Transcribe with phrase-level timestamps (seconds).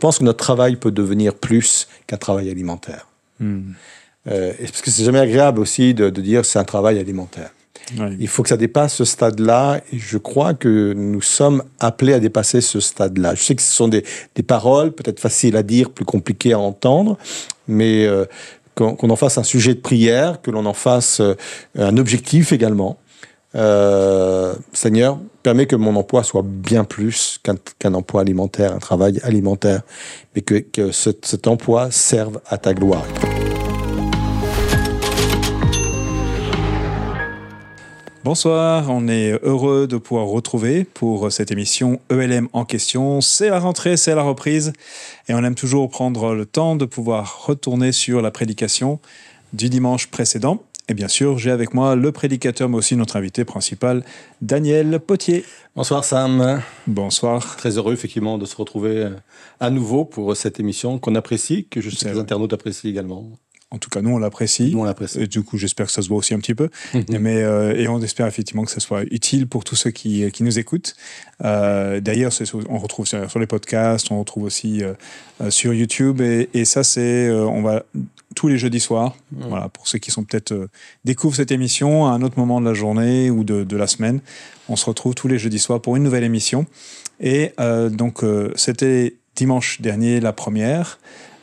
[0.00, 3.06] pense que notre travail peut devenir plus qu'un travail alimentaire.
[3.38, 3.72] Hmm.
[4.28, 7.50] Euh, parce que c'est jamais agréable aussi de, de dire c'est un travail alimentaire.
[8.18, 12.20] Il faut que ça dépasse ce stade-là, et je crois que nous sommes appelés à
[12.20, 13.34] dépasser ce stade-là.
[13.34, 16.58] Je sais que ce sont des, des paroles peut-être faciles à dire, plus compliquées à
[16.58, 17.18] entendre,
[17.66, 18.26] mais euh,
[18.74, 21.34] qu'on qu'on en fasse un sujet de prière, que l'on en fasse euh,
[21.76, 22.98] un objectif également.
[23.56, 27.40] Euh, Seigneur, permets que mon emploi soit bien plus
[27.78, 29.82] qu'un emploi alimentaire, un travail alimentaire,
[30.34, 33.04] mais que, que ce- cet emploi serve à ta gloire.
[38.22, 43.20] Bonsoir, on est heureux de pouvoir retrouver pour cette émission ELM en question.
[43.22, 44.72] C'est la rentrée, c'est la reprise
[45.28, 49.00] et on aime toujours prendre le temps de pouvoir retourner sur la prédication
[49.54, 50.62] du dimanche précédent.
[50.90, 54.04] Et bien sûr, j'ai avec moi le prédicateur, mais aussi notre invité principal,
[54.42, 55.44] Daniel Potier.
[55.76, 56.62] Bonsoir Sam.
[56.88, 57.56] Bonsoir.
[57.56, 59.10] Très heureux effectivement de se retrouver euh,
[59.60, 63.30] à nouveau pour cette émission qu'on apprécie, que je sais que les internautes apprécient également.
[63.72, 64.72] En tout cas, nous, on l'apprécie.
[64.72, 65.20] Nous on l'apprécie.
[65.20, 66.70] Et du coup, j'espère que ça se voit aussi un petit peu.
[66.92, 67.18] Mhm.
[67.20, 70.42] Mais, euh, et on espère effectivement que ça soit utile pour tous ceux qui, qui
[70.42, 70.96] nous écoutent.
[71.44, 72.32] Euh, D'ailleurs,
[72.68, 76.20] on retrouve sur, sur les podcasts, on retrouve aussi euh, sur YouTube.
[76.20, 77.84] Et, et ça, c'est on va
[78.34, 79.14] tous les jeudis soirs.
[79.30, 79.48] Mhm.
[79.48, 80.68] Voilà, pour ceux qui sont peut-être
[81.04, 84.20] découvrent cette émission à un autre moment de la journée ou de, de la semaine,
[84.68, 86.66] on se retrouve tous les jeudis soirs pour une nouvelle émission.
[87.20, 87.52] Et
[87.90, 88.24] donc,
[88.56, 90.98] c'était dimanche dernier la première.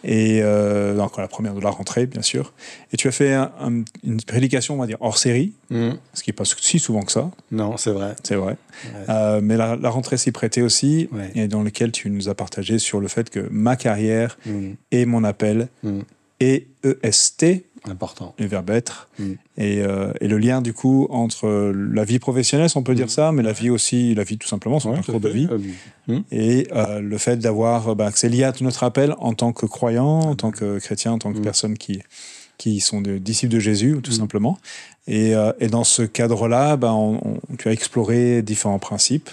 [0.10, 2.54] Et euh, donc la première de la rentrée, bien sûr.
[2.94, 5.98] Et tu as fait un- un- une prédication, on va dire, hors série, Mhm.
[6.14, 8.16] ce qui n'est pas si souvent que ça, Non, c'est vrai.
[8.24, 8.56] c'est vrai.
[8.86, 8.90] Ouais.
[9.10, 11.32] Euh, mais la, la rentrée s'y prêtait aussi, Ouais.
[11.36, 14.76] et dans lequel tu nous as partagé sur le fait que ma carrière Mhm.
[14.92, 16.04] et mon appel Mhm.
[16.40, 18.34] est EST, Important.
[18.38, 19.32] Mm.
[19.58, 23.06] et, euh, et le lien du coup entre la vie professionnelle, si on peut dire
[23.06, 23.10] Mm.
[23.10, 25.58] ça, mais la vie aussi, la vie tout simplement, son Ouais, parcours de vie, Euh,
[26.08, 26.24] mhm.
[26.32, 29.66] et euh, le fait d'avoir, bah, c'est lié à tout notre appel en tant que
[29.66, 31.44] croyant, en tant que chrétien, en tant que Mm.
[31.44, 32.02] personne qui,
[32.58, 34.16] qui sont des disciples de Jésus, tout Mm.
[34.16, 34.58] simplement.
[35.06, 39.30] Et, euh, et dans ce cadre-là, bah, on- on- tu as exploré différents principes.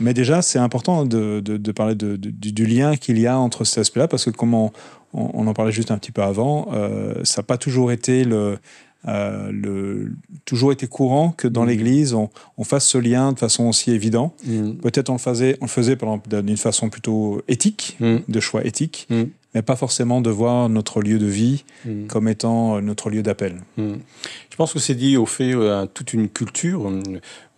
[0.00, 3.64] Mais déjà, c'est important de, de- de parler de- du, lien qu'il y a entre
[3.64, 4.70] cet aspect-là, parce que comme on,
[5.14, 8.24] on- on en parlait juste un petit peu avant, euh, ça n'a pas toujours été
[8.24, 8.58] le...
[9.06, 10.12] euh, le,
[10.46, 11.68] toujours été courant que dans Mm.
[11.68, 14.32] l'Église, on, on fasse ce lien de façon aussi évidente.
[14.46, 14.76] Mhm.
[14.76, 15.96] Peut-être on le faisait, on le faisait
[16.42, 18.22] d'une façon plutôt éthique, Mhm.
[18.26, 19.06] de choix éthique,
[19.54, 21.64] mais pas forcément de voir notre lieu de vie
[22.08, 23.60] comme étant euh, notre lieu d'appel.
[23.76, 26.90] Je pense que c'est dit au fait à toute une culture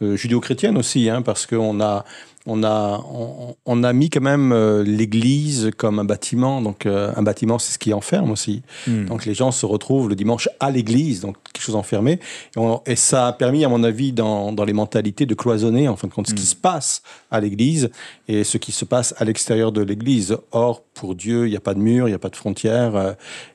[0.03, 2.05] euh, judéo-chrétienne aussi, hein, parce qu'on a,
[2.47, 6.61] on a, on, on a mis quand même euh, l'Église comme un bâtiment.
[6.63, 8.63] Donc euh, un bâtiment, c'est ce qui enferme aussi.
[8.87, 9.07] Hmm.
[9.07, 12.13] Donc les gens se retrouvent le dimanche à l'église, donc quelque chose enfermé.
[12.57, 15.89] Et, on- et ça a permis, à mon avis, dans, dans les mentalités, de cloisonner
[15.89, 16.47] en fin de compte ce qui Mm.
[16.47, 17.91] se passe à l'église
[18.29, 20.37] et ce qui se passe à l'extérieur de l'église.
[20.53, 22.97] Or, pour Dieu, il n'y a pas de mur, il n'y a pas de frontières.
[22.97, 23.13] Euh,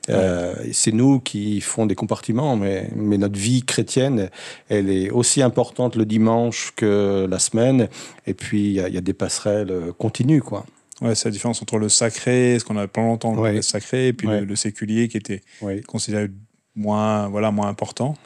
[0.08, 4.30] euh, c'est nous qui font des compartiments, mais, mais notre vie chrétienne,
[4.68, 7.88] elle est aussi importante le dimanche que la semaine.
[8.26, 10.64] Et puis, il y, a- il y a des passerelles continues, quoi.
[11.00, 13.54] Ouais, c'est la différence entre le sacré, ce qu'on a pendant longtemps Ouais.
[13.54, 14.40] le sacré, et puis Ouais.
[14.40, 15.42] le, le séculier qui était
[15.88, 16.28] considéré
[16.76, 18.16] moins, voilà, moins important.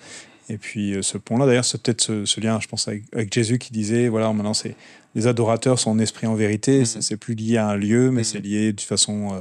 [0.48, 3.32] Et puis euh, ce pont-là, d'ailleurs, c'est peut-être ce, ce lien, je pense, avec, avec
[3.32, 4.76] Jésus qui disait, voilà, maintenant, c'est
[5.16, 6.86] les adorateurs sont en esprit en vérité, Mhm.
[7.00, 8.24] c'est plus lié à un lieu, mais Mhm.
[8.24, 9.40] c'est lié de façon euh,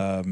[0.00, 0.22] euh,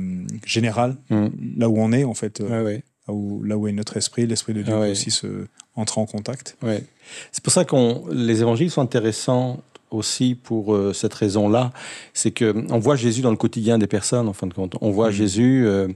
[0.44, 1.26] générale, Mm.
[1.56, 4.26] là où on est, en fait, euh, Ouais, là, où, là où est notre esprit,
[4.26, 6.56] l'esprit de Dieu Ah peut aussi se entrer en contact.
[6.62, 6.82] Ouais.
[7.30, 7.76] C'est pour ça que
[8.12, 9.60] les évangiles sont intéressants
[9.92, 11.70] aussi pour euh, cette raison-là.
[12.14, 14.74] C'est que on voit Jésus dans le quotidien des personnes, en fin de compte.
[14.80, 15.14] On voit Mhm.
[15.14, 15.88] Jésus euh,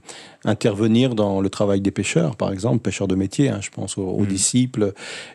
[0.47, 4.03] intervenir dans le travail des pêcheurs, par exemple, pêcheurs de métier, hein, je pense aux,
[4.03, 4.27] aux Mhm.
[4.27, 4.93] disciples.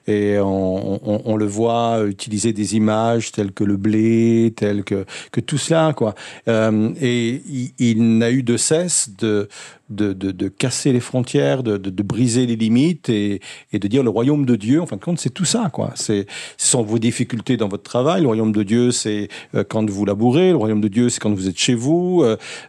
[0.08, 5.04] Et on, on- on le voit utiliser des images telles que le blé, telles que,
[5.30, 5.92] que tout cela.
[5.94, 6.14] Quoi.
[6.48, 9.48] Euh, et il, il n'a eu de cesse de,
[9.90, 13.40] de, de, de casser les frontières, de, de, briser les limites et,
[13.72, 15.68] et de dire le royaume de Dieu, en fin de compte, c'est tout ça.
[15.72, 15.90] Quoi.
[15.94, 18.22] C'est, ce sont vos difficultés dans votre travail.
[18.22, 20.50] Le royaume de Dieu, c'est euh, quand vous labourez.
[20.50, 22.24] Le royaume de Dieu, c'est quand vous êtes chez vous.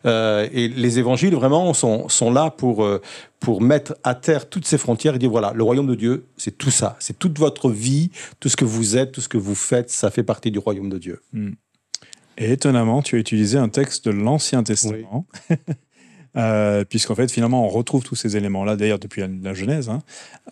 [0.06, 3.01] Euh, et les évangiles, vraiment, sont, sont là pour, euh,
[3.39, 6.57] pour mettre à terre toutes ces frontières et dire voilà, le royaume de Dieu, c'est
[6.57, 6.97] tout ça.
[7.00, 10.12] C'est toute votre vie, tout ce que vous êtes, tout ce que vous faites, ça
[10.12, 11.21] fait partie du royaume de Dieu.
[12.38, 15.27] Et étonnamment, tu as utilisé un texte de l'Ancien Testament.
[16.35, 19.89] Euh, puisqu'en fait, finalement, on retrouve tous ces éléments-là, d'ailleurs, depuis la, la Genèse.
[19.89, 20.01] hein.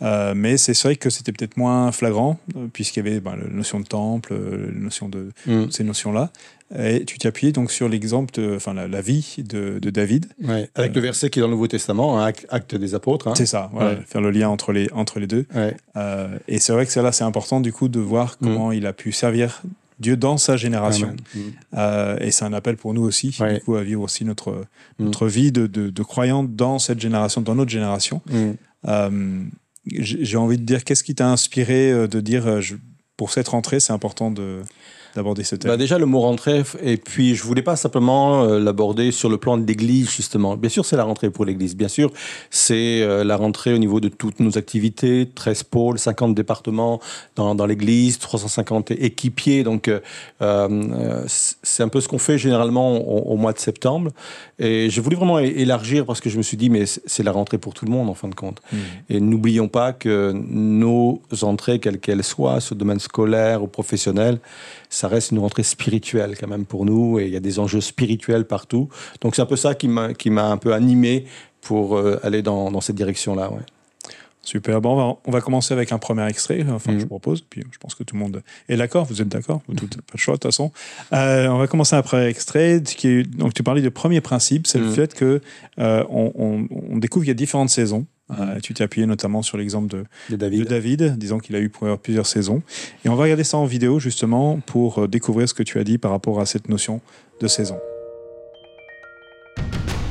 [0.02, 3.50] Euh, mais c'est vrai que c'était peut-être moins flagrant, euh, puisqu'il y avait ben, la
[3.50, 5.72] notion de temple, la notion de Mm.
[5.72, 6.30] ces notions-là.
[6.80, 10.28] Et tu t'es appuyé donc sur l'exemple, enfin, la, la vie de, de David.
[10.42, 10.70] Ouais.
[10.76, 13.28] Avec le verset qui est dans le Nouveau Testament, hein, Acte- des Apôtres.
[13.28, 13.34] hein.
[13.36, 14.00] C'est ça, voilà, Ouais.
[14.08, 15.46] faire le lien entre les, entre les deux.
[15.54, 15.76] Ouais.
[15.98, 18.86] Euh, et c'est vrai que c'est là, c'est important, du coup, de voir comment il
[18.86, 19.62] a pu servir
[20.02, 21.16] Dieu dans sa génération.
[21.74, 24.52] Euh, et c'est un appel pour nous aussi, du coup, à vivre aussi notre,
[25.00, 25.06] mm.
[25.06, 28.22] notre vie de, de, de croyants dans cette génération, dans notre génération.
[28.30, 28.52] Mm.
[28.88, 29.44] Euh,
[29.86, 32.76] j'ai envie de dire, qu'est-ce qui t'a inspiré euh, de dire, je,
[33.22, 34.64] pour cette rentrée, c'est important de
[35.16, 38.60] d'aborder ce thème bah Déjà, le mot rentrée, et puis je voulais pas simplement euh,
[38.60, 40.56] l'aborder sur le plan de l'Église, justement.
[40.56, 41.76] Bien sûr, c'est la rentrée pour l'Église.
[41.76, 42.12] Bien sûr,
[42.50, 47.02] c'est euh, la rentrée au niveau de toutes nos activités, 13 pôles, 50 départements
[47.36, 49.64] dans, dans l'Église, 350 équipiers.
[49.64, 49.90] Donc,
[50.42, 54.12] euh, c'est un peu ce qu'on fait généralement au, mois de septembre.
[54.60, 57.58] Et j'ai voulu vraiment élargir parce que je me suis dit, mais c'est la rentrée
[57.58, 58.62] pour tout le monde, en fin de compte.
[58.72, 58.78] Mmh.
[59.10, 64.40] Et n'oublions pas que nos entrées, quelles qu'elles soient, sur le domaine scolaire ou professionnel,
[64.90, 67.82] ça reste une rentrée spirituelle quand même pour nous et il y a des enjeux
[67.82, 68.90] spirituels partout.
[69.22, 71.26] Donc c'est un peu ça qui m'a un peu animé
[71.62, 73.52] pour euh, aller dans, dans cette direction-là.
[73.52, 73.62] Ouais.
[74.44, 74.82] Super.
[74.82, 76.66] Bon, on va, on va, commencer avec un premier extrait.
[76.70, 77.08] Enfin, je mhm.
[77.08, 77.42] propose.
[77.42, 79.06] Puis je pense que tout le monde est d'accord.
[79.06, 79.62] Vous êtes d'accord?
[79.68, 80.72] Vous n'avez pas le choix, de toute façon.
[81.14, 82.82] Euh, on va commencer un premier extrait.
[82.84, 84.94] Qui est, donc, tu parlais de premier principe c'est le mhm.
[84.94, 85.42] fait que
[85.78, 88.08] euh, on, on, on, découvre qu'il y a différentes saisons.
[88.40, 90.60] Euh, tu t'es appuyé notamment sur l'exemple de, de, David.
[90.60, 91.18] de, David.
[91.18, 92.62] disons qu'il a eu plusieurs saisons.
[93.04, 95.84] Et on va regarder ça en vidéo justement pour euh, découvrir ce que tu as
[95.84, 97.02] dit par rapport à cette notion
[97.40, 97.80] de saison.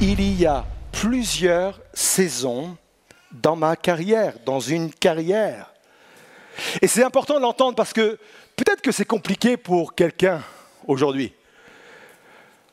[0.00, 2.76] Il y a plusieurs saisons
[3.42, 5.72] dans ma carrière, dans une carrière.
[6.82, 8.18] Et c'est important de l'entendre parce que
[8.56, 10.42] peut-être que c'est compliqué pour quelqu'un
[10.86, 11.32] aujourd'hui.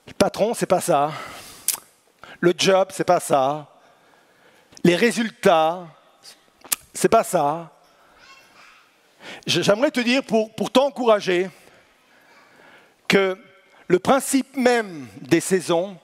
[0.08, 1.12] Le patron, c'est pas ça.
[2.40, 3.77] Le job, c'est pas ça
[4.84, 5.88] les résultats,
[6.94, 7.72] c'est pas ça.
[9.46, 11.50] J'aimerais te dire, pour, pour t'encourager,
[13.08, 13.38] que
[13.88, 15.98] le principe même des saisons,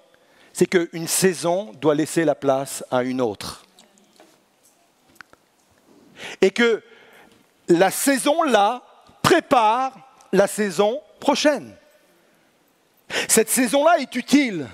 [0.54, 3.66] c'est qu'une saison doit laisser la place à une autre.
[6.42, 6.82] Et que
[7.68, 8.84] la saison-là
[9.22, 9.94] prépare
[10.32, 11.76] la saison prochaine.
[13.28, 14.68] Cette saison-là est utile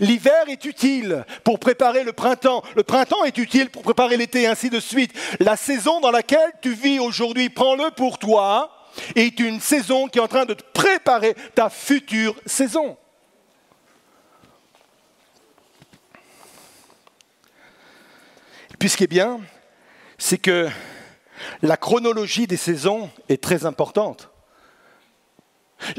[0.00, 2.62] L'hiver est utile pour préparer le printemps.
[2.76, 5.12] Le printemps est utile pour préparer l'été, ainsi de suite.
[5.40, 8.70] La saison dans laquelle tu vis aujourd'hui, prends-le pour toi,
[9.14, 12.96] est une saison qui est en train de te préparer ta future saison.
[18.78, 19.40] Puis ce qui est bien,
[20.18, 20.68] c'est que
[21.62, 24.31] la chronologie des saisons est très importante.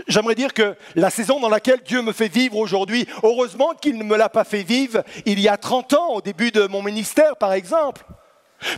[0.08, 4.04] J'aimerais dire que la saison dans laquelle Dieu me fait vivre aujourd'hui, heureusement qu'il ne
[4.04, 7.36] me l'a pas fait vivre il y a 30 ans, au début de mon ministère
[7.38, 8.06] par exemple.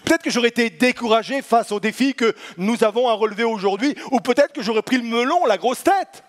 [0.03, 4.19] Peut-être que j'aurais été découragé face aux défis que nous avons à relever aujourd'hui, ou
[4.19, 6.23] peut-être que j'aurais pris le melon, la grosse tête.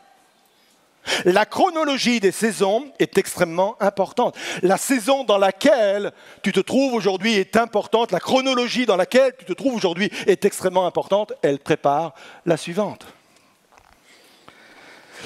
[1.24, 4.36] La chronologie des saisons est extrêmement importante.
[4.62, 6.12] La saison dans laquelle
[6.42, 8.10] tu te trouves aujourd'hui est importante.
[8.10, 11.32] La chronologie dans laquelle tu te trouves aujourd'hui est extrêmement importante.
[11.42, 12.14] Elle prépare
[12.44, 13.06] la suivante.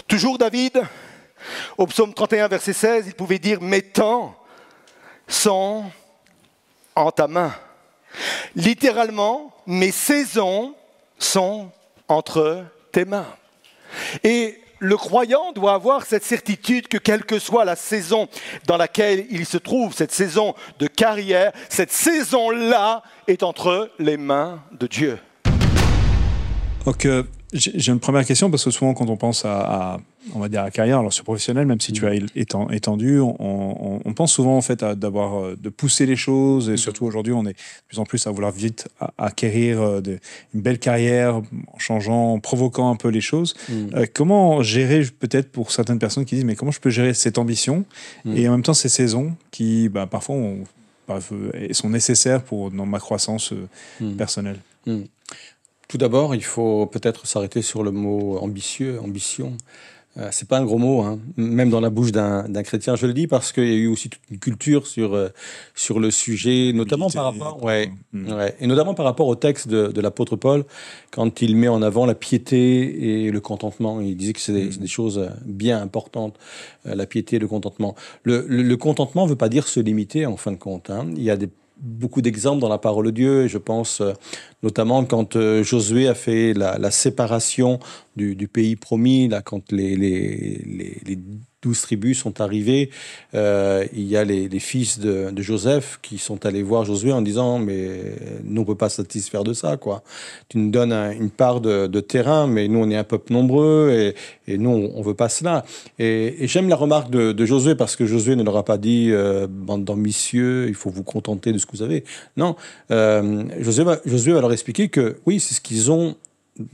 [0.09, 0.83] Toujours David,
[1.79, 4.37] au psaume 31, verset 16, il pouvait dire Mes temps
[5.27, 5.85] sont
[6.95, 7.55] en ta main.
[8.57, 10.75] Littéralement, mes saisons
[11.19, 11.71] sont
[12.09, 13.27] entre tes mains.
[14.25, 18.29] Et le croyant doit avoir cette certitude que quelle que soit la saison
[18.67, 24.63] dans laquelle il se trouve, cette saison de carrière, cette saison-là est entre les mains
[24.73, 25.19] de Dieu.
[26.87, 27.07] Ok,
[27.53, 29.99] j'ai une première question parce que souvent quand on pense à,
[30.35, 34.01] on va dire à la carrière, alors sur professionnel, même si tu as étendu, on,
[34.07, 36.77] on, pense souvent en fait d'avoir euh, de pousser les choses et mm.
[36.77, 40.01] surtout aujourd'hui on est de plus en plus à vouloir vite acquérir euh,
[40.55, 43.55] une belle carrière en changeant, en provoquant un peu les choses.
[43.69, 43.75] Mm.
[43.95, 47.39] Euh, comment gérer peut-être pour certaines personnes qui disent mais comment je peux gérer cette
[47.39, 47.85] ambition
[48.25, 48.37] mm.
[48.37, 50.37] et en même temps ces saisons qui bah, parfois
[51.73, 53.53] sont nécessaires pour dans ma croissance
[54.17, 54.61] personnelle?
[55.91, 59.57] Tout d'abord, il faut peut-être s'arrêter sur le mot ambitieux, ambition.
[60.19, 61.19] Euh, c'est pas un gros mot, hein.
[61.37, 62.95] même dans la bouche d'un chrétien.
[62.95, 65.31] Je le dis parce qu'il y a eu aussi toute une culture sur euh,
[65.75, 69.89] sur le sujet, notamment par rapport, ouais, ouais, et notamment par rapport au texte de,
[69.89, 70.65] de l'apôtre Paul,
[71.11, 74.01] quand il met en avant la piété et le contentement.
[74.01, 74.77] Il disait que c'est des, mm.
[74.77, 76.39] des, choses bien importantes,
[76.87, 77.97] euh, la piété et le contentement.
[78.23, 80.89] Le, le, le contentement veut pas dire se limiter en fin de compte.
[80.89, 81.09] Hein.
[81.17, 81.49] Il y a des
[81.81, 84.13] beaucoup d'exemples dans la parole de Dieu, et je pense euh,
[84.63, 87.81] notamment quand euh, Josué a fait la séparation
[88.35, 90.61] du, pays promis, là, quand les,
[91.63, 92.91] douze tribus sont arrivées.
[93.35, 97.59] Euh, il y a les, fils de, Joseph qui sont allés voir Josué en disant
[97.59, 100.03] mais nous on peut pas satisfaire de ça quoi.
[100.49, 104.53] Tu nous donnes une part de, terrain mais nous on est un peuple nombreux et,
[104.53, 105.65] et nous on, veut pas cela.
[105.99, 109.47] Et, j'aime la remarque de, Josué parce que Josué ne leur a pas dit euh,
[109.49, 112.05] bande d'ambitieux il faut vous contenter de ce que vous avez.
[112.37, 112.57] Non,
[112.91, 116.17] euh, Josué, Josué va leur expliquer que oui c'est ce qu'ils ont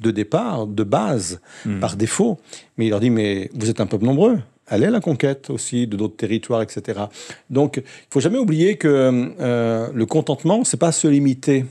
[0.01, 1.41] de départ, de base,
[1.81, 2.39] par défaut.
[2.77, 4.39] Mais il leur dit, mais vous êtes un peuple nombreux.
[4.69, 7.03] Allez à la conquête aussi de d'autres territoires, etc.
[7.51, 11.67] Donc, il faut jamais oublier que euh, le contentement, c'est pas se limiter.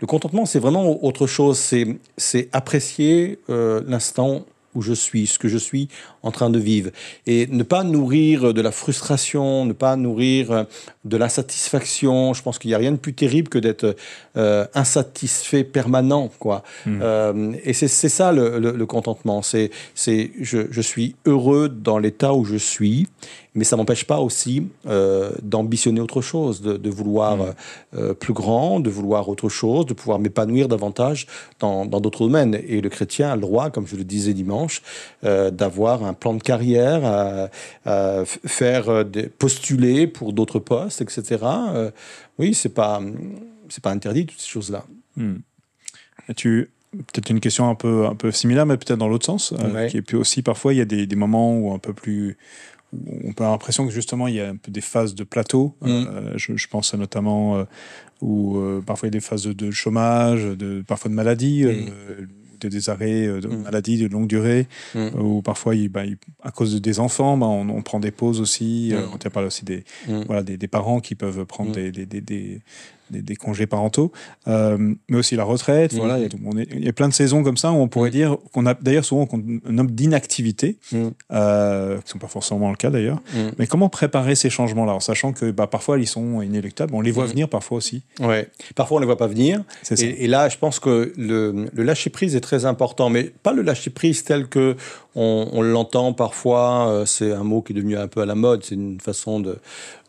[0.00, 1.56] Le contentement, c'est vraiment autre chose.
[1.56, 5.88] C'est, c'est apprécier euh, l'instant où je suis, ce que je suis
[6.22, 6.90] en train de vivre.
[7.26, 10.66] Et ne pas nourrir de la frustration, ne pas nourrir
[11.04, 12.34] de l'insatisfaction.
[12.34, 13.96] Je pense qu'il n'y a rien de plus terrible que d'être
[14.36, 16.30] euh, insatisfait permanent.
[16.38, 16.62] Quoi.
[16.86, 16.98] Hmm.
[17.02, 19.42] Euh, et c'est ça le, le- le contentement.
[19.42, 23.06] C'est c'est je, je suis heureux dans l'état où je suis,
[23.54, 27.52] mais ça m'empêche pas aussi euh, d'ambitionner autre chose, de, de vouloir Hmm.
[27.98, 31.26] euh, plus grand, de vouloir autre chose, de pouvoir m'épanouir davantage
[31.60, 32.58] dans d'autres domaines.
[32.66, 34.82] Et le chrétien a le droit, comme je le disais dimanche,
[35.24, 37.50] euh, d'avoir un plan de carrière,
[37.84, 41.44] à, faire des, postuler pour d'autres postes, etc.
[42.38, 43.00] Oui, c'est pas
[43.68, 44.84] c'est pas interdit toutes ces choses-là.
[46.28, 49.52] Et tu peut-être une question un peu un peu similaire, mais peut-être dans l'autre sens,
[49.74, 49.90] Ouais.
[49.94, 52.36] est puis aussi parfois il y a des, des moments où un peu plus
[52.92, 55.74] on peut avoir l'impression que justement il y a un peu des phases de plateau.
[55.80, 55.86] Mm.
[55.88, 57.64] Euh, je, je pense à notamment euh,
[58.20, 61.62] où euh, parfois il y a des phases de, de chômage, de parfois de maladie.
[61.64, 62.28] de
[62.68, 63.62] des arrêts de Mm.
[63.62, 65.08] maladie de longue durée, Mm.
[65.20, 68.12] où parfois, il- bah, il- à cause de- des enfants, bah, on, on prend des
[68.12, 68.92] pauses aussi.
[68.94, 69.14] Mm.
[69.14, 70.20] on t'a parlé aussi des, Mm.
[70.28, 71.90] voilà, des, des parents qui peuvent prendre Mm.
[71.90, 72.60] des, des, des,
[73.20, 74.10] des, congés parentaux,
[74.48, 75.92] euh, mais aussi la retraite.
[75.92, 75.96] Mm.
[75.98, 78.12] Voilà, il y a- plein de saisons comme ça où on pourrait Mm.
[78.12, 81.08] dire qu'on a d'ailleurs souvent qu'on nomme d'inactivité, Mm.
[81.32, 83.20] euh, qui ne sont pas forcément le cas d'ailleurs.
[83.58, 87.10] Mais comment préparer ces changements-là en sachant que bah, parfois ils sont inéluctables, on les
[87.10, 88.02] voit venir parfois aussi.
[88.20, 88.48] Ouais.
[88.74, 89.62] Parfois, on ne les voit pas venir.
[89.90, 93.62] Et, et là, je pense que le, le lâcher-prise est très important, mais pas le
[93.62, 94.76] lâcher-prise tel que
[95.14, 96.88] on, on l'entend parfois.
[96.88, 98.64] euh, c'est un mot qui est devenu un peu à la mode.
[98.64, 99.58] C'est une façon de,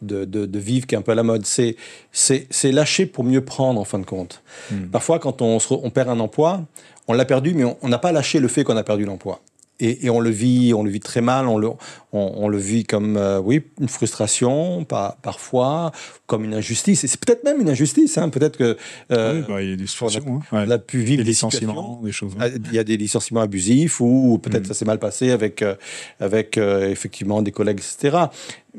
[0.01, 1.45] de, de- de vivre qui est un peu à la mode.
[1.45, 1.75] C'est,
[2.11, 4.41] c'est, c'est lâcher pour mieux prendre, en fin de compte.
[4.71, 4.85] Mm.
[4.91, 6.61] Parfois, quand on, on perd un emploi,
[7.07, 9.41] on l'a perdu, mais on n'a pas lâché le fait qu'on a perdu l'emploi.
[9.79, 11.47] Et, et on le vit, on le vit très mal.
[11.47, 11.77] On le, on,
[12.13, 15.91] on le vit comme, euh, oui, une frustration, pas, parfois,
[16.27, 17.03] comme une injustice.
[17.03, 18.17] Et c'est peut-être même une injustice.
[18.17, 18.29] Hein.
[18.29, 18.77] Peut-être que
[19.11, 20.25] euh, oui, bah, il y a des on a- situations.
[20.51, 20.55] hein.
[20.57, 20.63] Ouais.
[20.67, 22.33] on a pu vivre Des des licenciements, des choses.
[22.39, 24.67] Ah, Il y a des licenciements abusifs ou peut-être Mm.
[24.67, 25.75] ça s'est mal passé avec, euh,
[26.19, 28.17] avec euh, effectivement des collègues, etc.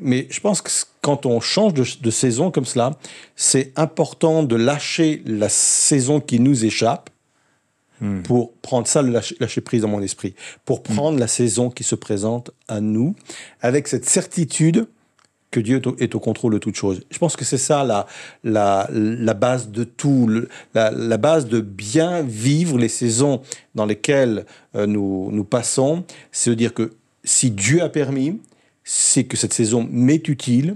[0.00, 0.70] Mais je pense que
[1.02, 2.92] quand on change de, de saison comme cela,
[3.36, 7.10] c'est important de lâcher la saison qui nous échappe
[8.00, 8.22] Mm.
[8.22, 10.34] pour prendre ça, le lâcher, lâcher prise dans mon esprit,
[10.64, 13.14] pour prendre la saison qui se présente à nous
[13.60, 14.86] avec cette certitude
[15.52, 17.02] que Dieu est au, est au contrôle de toute chose.
[17.12, 18.06] Je pense que c'est ça la,
[18.42, 23.40] la, la base de tout, le- la, la base de bien vivre les saisons
[23.76, 28.40] dans lesquelles euh, nous, nous passons, c'est de dire que si Dieu a permis,
[28.82, 30.74] c'est que cette saison m'est utile,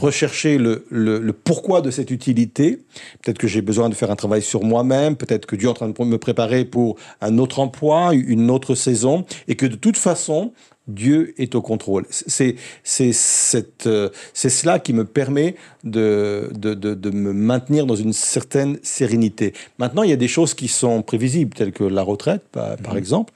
[0.00, 2.78] rechercher le, le, le pourquoi de cette utilité.
[3.22, 5.74] Peut-être que j'ai besoin de faire un travail sur moi-même, peut-être que Dieu est en
[5.74, 9.96] train de me préparer pour un autre emploi, une autre saison, et que de toute
[9.96, 10.52] façon,
[10.86, 12.04] Dieu est au contrôle.
[12.10, 17.86] C'est c'est cette euh, c'est cela qui me permet de, de, de, de me maintenir
[17.86, 19.54] dans une certaine sérénité.
[19.78, 22.98] Maintenant, il y a des choses qui sont prévisibles, telles que la retraite, par, par
[22.98, 23.32] exemple.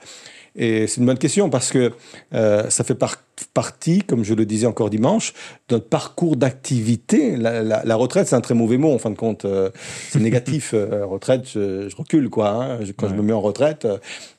[0.55, 1.91] Et c'est une bonne question parce que
[2.33, 3.17] euh, ça fait par-
[3.47, 5.33] partie, comme je le disais encore dimanche,
[5.71, 7.35] notre parcours d'activité.
[7.37, 9.45] La, la- la retraite, c'est un très mauvais mot, en fin de compte.
[9.45, 9.69] Euh,
[10.09, 10.71] c'est négatif.
[10.73, 13.87] euh, retraite, je, je recule, quoi, hein, je- quand je me mets en retraite.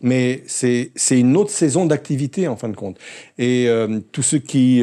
[0.00, 2.96] mais c'est une autre saison d'activité, en fin de compte.
[3.38, 4.82] Et euh, tous ceux qui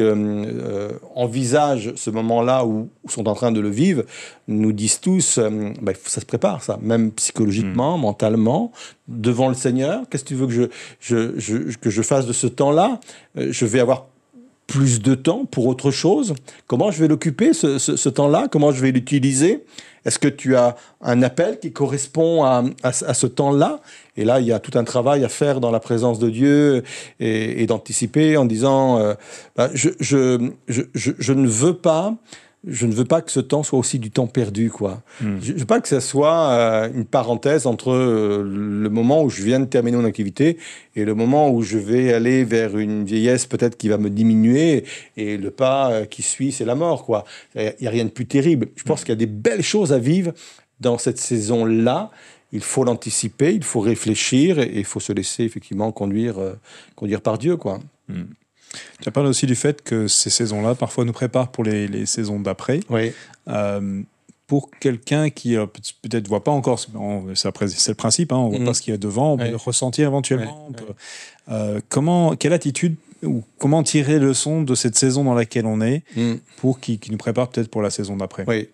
[1.14, 4.02] envisagent ce moment-là ou, sont en train de le vivre
[4.48, 5.38] nous disent tous,
[5.82, 8.72] bah, ça se prépare, ça, même psychologiquement, mentalement,
[9.06, 10.02] devant le Seigneur.
[10.10, 10.62] Qu'est-ce que tu veux que je,
[11.00, 13.00] je, je- que je fasse de ce temps-là?
[13.36, 14.06] Je vais avoir
[14.68, 16.34] plus de temps pour autre chose?
[16.68, 18.46] Comment je vais l'occuper, ce, ce- ce temps-là?
[18.48, 19.64] Comment je vais l'utiliser?
[20.04, 23.80] Est-ce que tu as un appel qui correspond à, à ce- temps-là?
[24.16, 26.84] Et là, il y a tout un travail à faire dans la présence de Dieu
[27.18, 29.14] et, et d'anticiper en disant, euh,
[29.56, 32.14] bah, je, je, je, je ne veux pas...
[32.66, 35.02] Je ne veux pas que ce temps soit aussi du temps perdu, quoi.
[35.20, 35.36] Mm.
[35.40, 39.30] Je ne veux pas que ce soit euh, une parenthèse entre euh, le moment où
[39.30, 40.58] je viens de terminer mon activité
[40.96, 44.84] et le moment où je vais aller vers une vieillesse peut-être qui va me diminuer
[45.16, 47.24] et le pas euh, qui suit, c'est la mort, quoi.
[47.54, 48.68] Il n'y a rien de plus terrible.
[48.74, 50.32] Je pense qu'il y a des belles choses à vivre
[50.80, 52.10] dans cette saison-là.
[52.50, 56.36] Il faut l'anticiper, il faut réfléchir et il faut se laisser effectivement conduire,
[56.96, 57.78] conduire par Dieu, quoi.
[59.00, 62.06] Tu as parlé aussi du fait que ces saisons-là, parfois, nous préparent pour les, les
[62.06, 62.80] saisons d'après.
[62.90, 63.12] Oui.
[63.48, 64.02] Euh,
[64.46, 68.46] pour quelqu'un qui euh, peut- peut-être ne voit pas encore, c'est le principe, hein, on
[68.46, 68.64] ne voit Mhm.
[68.66, 69.50] pas ce qu'il y a devant, on peut Ouais.
[69.50, 70.68] le ressentir éventuellement.
[70.68, 70.94] Ouais, on peut-
[71.50, 76.02] euh, comment, quelle attitude ou comment tirer leçon de cette saison dans laquelle on est
[76.16, 76.34] Mm.
[76.58, 78.44] pour qui, qui nous prépare peut-être pour la saison d'après?
[78.46, 78.68] Oui.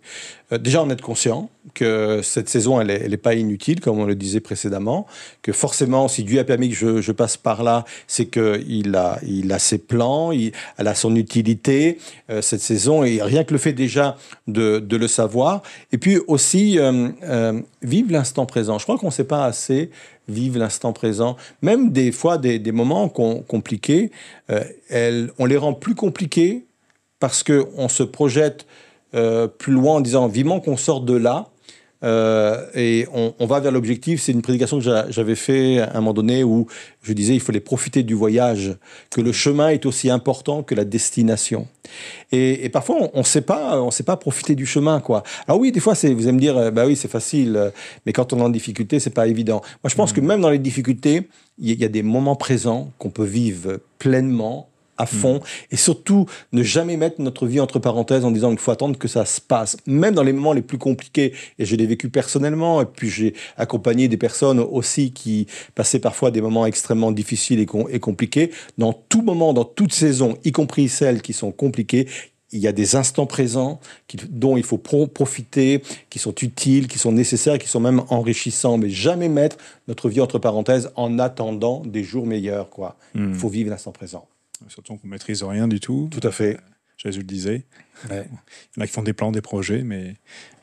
[0.55, 1.51] Euh, déjà, en être conscient.
[1.73, 5.07] que cette saison, elle n'est pas inutile, comme on le disait précédemment,
[5.43, 9.51] que forcément, si Dieu a permis que je, passe par là, c'est qu'il a, il
[9.53, 11.99] a ses plans, il, elle a son utilité,
[12.31, 15.63] euh, cette saison, et rien que le fait déjà de, le savoir.
[15.91, 18.79] Et puis aussi, euh, euh, vivre l'instant présent.
[18.79, 19.91] Je crois qu'on ne sait pas assez
[20.29, 21.37] vivre l'instant présent.
[21.61, 24.11] Même des fois, des, moments compliqués,
[24.49, 26.65] on les rend plus compliqués
[27.21, 28.65] parce qu'on se projette
[29.59, 31.51] plus loin en disant vivement qu'on sort de là
[32.05, 34.21] euh, et on, va vers l'objectif.
[34.21, 36.67] C'est une prédication que j'avais fait à un moment donné où
[37.03, 38.77] je disais il fallait profiter du voyage,
[39.11, 41.67] que le chemin est aussi important que la destination.
[42.31, 45.23] Et, parfois on ne sait pas, on sait pas profiter du chemin quoi.
[45.49, 47.73] Alors oui, des fois c'est, vous allez me dire euh, bah oui c'est facile,
[48.05, 49.63] mais quand on est en difficulté c'est pas évident.
[49.83, 50.17] Moi je pense mmh.
[50.17, 51.29] que même dans les difficultés,
[51.59, 56.63] il y a des moments présents qu'on peut vivre pleinement à fond et surtout ne
[56.63, 59.77] jamais mettre notre vie entre parenthèses en disant qu'il faut attendre que ça se passe
[59.87, 63.35] même dans les moments les plus compliqués et je l'ai vécu personnellement et puis j'ai
[63.57, 68.93] accompagné des personnes aussi qui passaient parfois des moments extrêmement difficiles et, et compliqués dans
[68.93, 72.07] tout moment dans toute saison y compris celles qui sont compliquées
[72.55, 73.81] il y a des instants présents
[74.31, 78.91] dont il faut profiter, qui sont utiles, qui sont nécessaires, qui sont même enrichissants, mais
[78.91, 79.57] jamais mettre
[79.89, 82.71] notre vie entre parenthèses en attendant des jours meilleurs.
[82.71, 82.97] Quoi.
[83.15, 83.35] Il hmm.
[83.35, 84.27] faut vivre l'instant présent.
[84.69, 86.09] Surtout qu'on ne maîtrise rien du tout.
[86.11, 86.57] Tout à fait.
[86.57, 86.61] Euh,
[86.97, 87.67] Jésus le disait.
[88.11, 90.15] Il y en a qui font des plans, des projets, mais,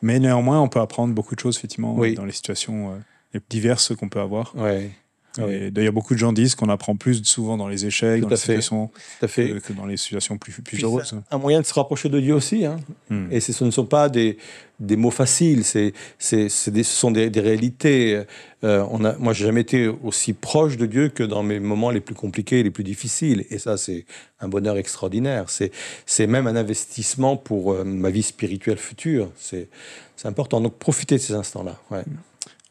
[0.01, 2.93] mais néanmoins, on peut apprendre beaucoup de choses, effectivement, dans les situations
[3.35, 4.55] euh, diverses qu'on peut avoir.
[4.55, 4.91] Ouais.
[5.37, 8.89] D'ailleurs, beaucoup de gens disent qu'on apprend plus souvent dans les échecs, dans les situations,
[9.21, 11.15] Que, dans les situations plus, plus heureuses.
[11.31, 12.65] Un moyen de se rapprocher de Dieu aussi.
[12.65, 12.77] Hein.
[13.09, 13.27] Hmm.
[13.31, 14.37] Et ce ne sont pas des,
[14.79, 18.23] des mots faciles, c'est, c'est, ce sont des, des réalités.
[18.63, 21.91] Euh, on a, moi, j'ai jamais été aussi proche de Dieu que dans mes moments
[21.91, 23.45] les plus compliqués, les plus difficiles.
[23.49, 24.05] Et ça, c'est
[24.41, 25.49] un bonheur extraordinaire.
[25.49, 25.71] C'est,
[26.05, 29.31] c'est même un investissement pour euh, ma vie spirituelle future.
[29.37, 29.69] C'est,
[30.17, 30.59] c'est important.
[30.59, 31.79] Donc, profitez de ces instants-là.
[31.89, 32.03] Ouais.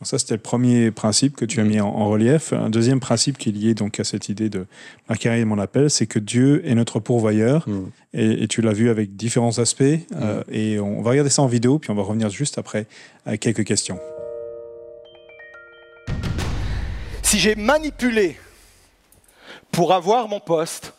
[0.03, 2.55] Ça, c'était le premier principe que tu as mis en, relief.
[2.55, 4.67] Un deuxième principe qui est lié donc à cette idée de
[5.11, 7.69] ma carrière et mon appel, c'est que Dieu est notre pourvoyeur.
[7.69, 7.91] Mm.
[8.15, 9.83] Et, tu l'as vu avec différents aspects.
[9.83, 10.45] Euh, mm.
[10.55, 12.87] et on va regarder ça en vidéo, puis on va revenir juste après
[13.27, 13.99] avec quelques questions.
[17.23, 18.39] Si j'ai manipulé
[19.71, 20.95] pour avoir mon poste,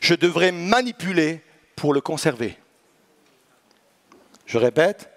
[0.00, 1.40] je devrais manipuler
[1.74, 2.56] pour le conserver.
[4.46, 5.10] Je répète,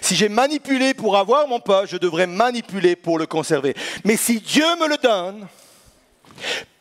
[0.00, 3.74] si j'ai manipulé pour avoir mon poste, je devrais manipuler pour le conserver.
[4.04, 5.46] Mais si Dieu me le donne,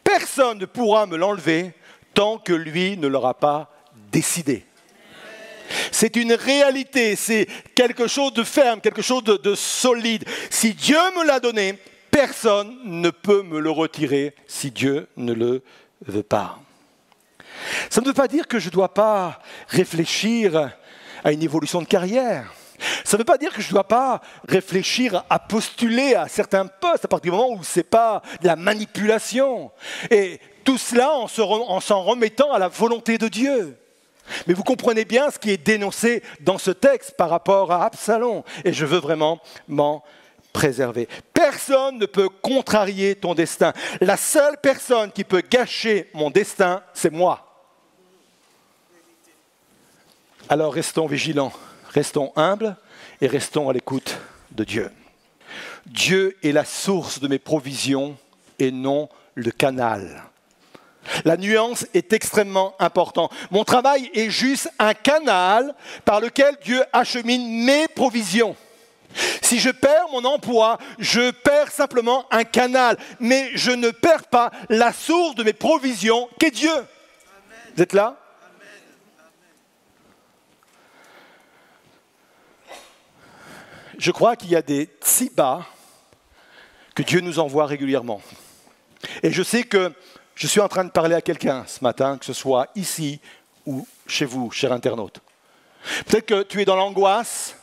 [0.04, 1.73] personne ne pourra me l'enlever
[2.13, 3.71] tant que lui ne l'aura pas
[4.12, 4.65] décidé.
[5.91, 10.25] C'est une réalité, c'est quelque chose de ferme, quelque chose de, de solide.
[10.49, 15.63] Si Dieu me l'a donné, personne ne peut me le retirer si Dieu ne le
[16.06, 16.60] veut pas.
[17.89, 20.71] Ça ne veut pas dire que je ne dois pas réfléchir
[21.23, 22.54] à une évolution de carrière.
[23.04, 26.67] Ça ne veut pas dire que je ne dois pas réfléchir à postuler à certains
[26.67, 29.72] postes à partir du moment où ce n'est pas de la manipulation.
[30.10, 31.28] Et tout cela en
[31.80, 33.78] s'en remettant à la volonté de Dieu.
[34.48, 38.44] Mais vous comprenez bien ce qui est dénoncé dans ce texte par rapport à Absalom.
[38.63, 40.04] Et je veux vraiment m'en
[40.54, 41.08] préserver.
[41.34, 43.74] Personne ne peut contrarier ton destin.
[44.00, 47.48] La seule personne qui peut gâcher mon destin, c'est moi.
[50.50, 51.54] Alors restons vigilants.
[51.93, 52.75] Restons humbles
[53.19, 54.17] et restons à l'écoute
[54.51, 54.91] de Dieu.
[55.86, 58.17] Dieu est la source de mes provisions
[58.60, 60.23] et non le canal.
[61.25, 63.34] La nuance est extrêmement importante.
[63.49, 65.73] Mon travail est juste un canal
[66.06, 68.56] par lequel Dieu achemine mes provisions.
[69.41, 74.51] Si je perds mon emploi, je perds simplement un canal, mais je ne perds pas
[74.69, 76.71] la source de mes provisions qu'est Dieu.
[77.75, 78.20] Vous êtes là?
[84.02, 84.90] Je crois qu'il y a des
[85.36, 85.64] bas
[86.96, 88.20] que Dieu nous envoie régulièrement.
[89.22, 89.94] Et je sais que
[90.34, 93.20] je suis en train de parler à quelqu'un ce matin, que ce soit ici
[93.68, 95.20] ou chez vous, cher internaute.
[96.08, 97.56] Peut-être que tu es dans l'angoisse,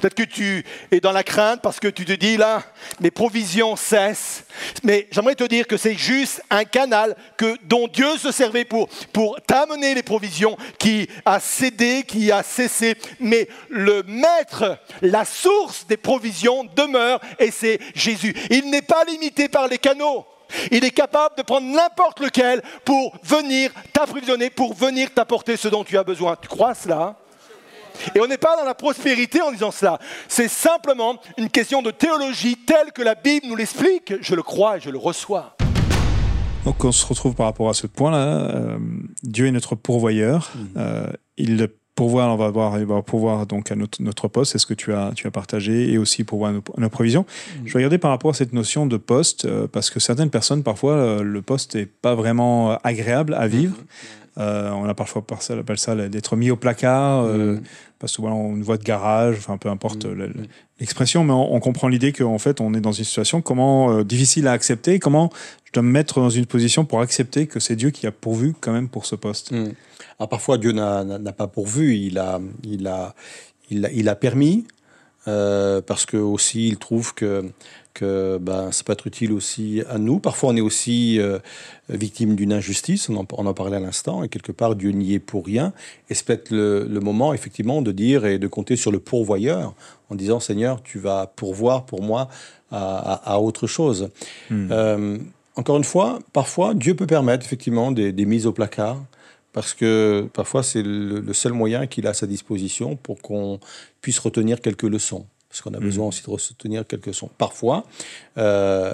[0.00, 2.62] Peut-être que tu es dans la crainte parce que tu te dis là,
[3.00, 4.44] mes provisions cessent.
[4.82, 8.88] Mais j'aimerais te dire que c'est juste un canal que, dont Dieu se servait pour,
[9.12, 12.96] pour t'amener les provisions qui a cédé, qui a cessé.
[13.20, 18.34] Mais le maître, la source des provisions demeure et c'est Jésus.
[18.50, 20.26] Il n'est pas limité par les canaux.
[20.70, 25.84] Il est capable de prendre n'importe lequel pour venir t'approvisionner, pour venir t'apporter ce dont
[25.84, 26.36] tu as besoin.
[26.40, 27.16] Tu crois cela?
[28.14, 29.98] Et on n'est pas dans la prospérité en disant cela.
[30.28, 34.14] C'est simplement une question de théologie telle que la Bible nous l'explique.
[34.20, 35.56] Je le crois et je le reçois.
[36.64, 38.16] Donc on se retrouve par rapport à ce point-là.
[38.16, 38.78] Euh,
[39.22, 40.52] Dieu est notre pourvoyeur.
[40.54, 40.68] Mhm.
[40.76, 41.06] Euh,
[41.36, 44.66] il pourvoir, on va voir, il va pourvoir donc à notre, notre poste, c'est ce
[44.66, 47.24] que tu as, tu as partagé, et aussi pourvoir nos, nos provisions.
[47.64, 50.62] Je vais regarder par rapport à cette notion de poste, euh, parce que certaines personnes,
[50.62, 53.76] parfois, euh, le poste n'est pas vraiment agréable à vivre.
[54.38, 55.24] Euh, on a parfois
[55.58, 57.62] appelle ça d'être mis au placard, Mm.
[57.98, 60.12] Parce que voilà, on une voie de garage, enfin peu importe Mm.
[60.12, 60.46] le- le-
[60.80, 64.04] l'expression, mais on, on comprend l'idée qu'en fait on est dans une situation comment euh,
[64.04, 65.30] difficile à accepter, comment
[65.64, 68.54] je dois me mettre dans une position pour accepter que c'est Dieu qui a pourvu
[68.60, 69.52] quand même pour ce poste.
[69.52, 69.72] Mm.
[70.18, 71.04] Alors, parfois, Dieu n'a
[71.36, 73.14] pas pourvu, il a, il a,
[73.70, 74.66] il a, il a permis,
[75.28, 77.44] euh, parce que aussi il trouve que,
[77.98, 80.18] que ben, ça peut être utile aussi à nous.
[80.20, 81.38] Parfois, on est aussi euh,
[81.88, 85.14] victime d'une injustice, on en, on en parlait à l'instant, et quelque part, Dieu n'y
[85.14, 85.72] est pour rien.
[86.08, 89.74] Et c'est peut-être le, le moment, effectivement, de dire et de compter sur le pourvoyeur,
[90.10, 92.28] en disant, Seigneur, tu vas pourvoir pour moi
[92.70, 94.10] à, à- à autre chose.
[94.50, 94.68] Hmm.
[94.70, 95.18] Euh,
[95.56, 99.02] encore une fois, parfois, Dieu peut permettre effectivement des, des mises au placard,
[99.52, 103.58] parce que parfois, c'est le seul moyen qu'il a à sa disposition pour qu'on
[104.02, 105.24] puisse retenir quelques leçons.
[105.56, 105.86] Parce qu'on a Mhm.
[105.86, 107.30] besoin aussi de retenir quelques leçons.
[107.38, 107.86] Parfois,
[108.36, 108.92] euh,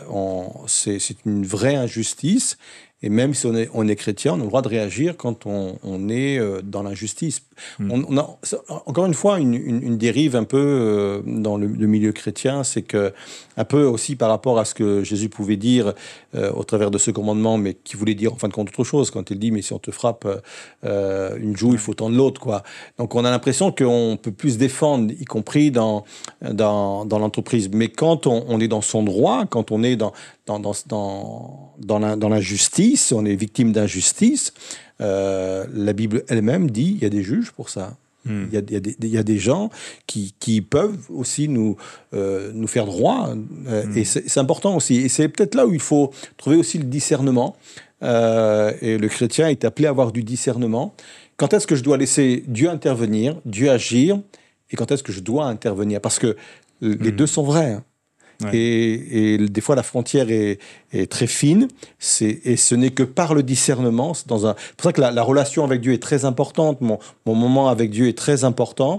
[0.69, 2.57] c'est une vraie injustice.
[3.03, 5.47] Et même si on est, on est chrétien, on a le droit de réagir quand
[5.47, 7.43] on, on est euh, dans l'injustice.
[7.79, 8.05] Mm.
[8.09, 8.39] On, a,
[8.87, 12.63] encore une fois, une, une- une dérive un peu euh, dans le, le milieu chrétien,
[12.65, 13.13] c'est que,
[13.57, 15.93] un peu aussi par rapport à ce que Jésus pouvait dire
[16.35, 18.85] euh, au travers de ce commandement, mais qui voulait dire en fin de compte autre
[18.85, 20.27] chose, quand il dit, mais si on te frappe
[20.85, 22.41] euh, une joue, il faut tendre l'autre.
[22.41, 22.63] quoi.
[22.99, 26.05] Donc on a l'impression qu'on peut plus se défendre, y compris dans,
[26.41, 27.69] dans, dans l'entreprise.
[27.73, 30.13] Mais quand on, est dans son droit, quand on est dans,
[30.47, 32.29] dans, dans, dans, dans la- dans
[32.93, 34.53] l'injustice, on est victime d'injustice,
[35.01, 37.97] euh, la Bible elle-même dit il y a des juges pour ça.
[38.25, 38.45] Hmm.
[38.53, 39.69] Il y, a, il y a des- il y a des gens
[40.07, 41.77] qui, qui peuvent aussi nous,
[42.15, 43.31] euh, nous faire droit.
[43.67, 43.97] euh, Mm.
[43.99, 44.95] Et c'est important aussi.
[44.97, 47.57] Et c'est peut-être là où il faut trouver aussi le discernement.
[48.05, 50.95] Euh, et le chrétien est appelé à avoir du discernement.
[51.37, 54.21] Quand est-ce que je dois laisser Dieu intervenir, Dieu agir,
[54.71, 56.01] et quand est-ce que je dois intervenir?
[56.01, 56.37] Parce que
[56.81, 57.17] les Mm.
[57.17, 57.73] deux sont vrais.
[57.73, 57.83] hein.
[58.45, 58.57] Ouais.
[58.57, 60.59] Et, et des fois, la frontière est,
[60.93, 61.69] est très fine,
[62.21, 64.15] et ce n'est que par le discernement.
[64.15, 64.39] C'est un-
[64.77, 66.81] pour ça que la, la relation avec Dieu est très importante.
[66.81, 68.99] Mon, mon moment avec Dieu est très important.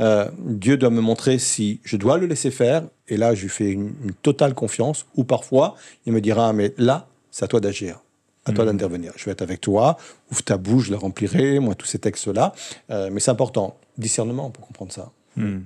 [0.00, 3.48] Euh, Dieu doit me montrer si je dois le laisser faire, et là, je lui
[3.48, 5.74] fais une, une totale confiance, ou parfois,
[6.06, 8.00] il me dira, mais là, c'est à toi d'agir.
[8.44, 8.72] À toi Mhm.
[8.72, 9.12] d'intervenir.
[9.16, 9.96] Je vais être avec toi,
[10.32, 12.52] ouvre ta bouche, je la remplirai, moi, tous ces textes-là.
[12.90, 13.76] Euh, mais c'est important.
[13.98, 15.12] Discernement pour comprendre ça.
[15.36, 15.60] Hmm.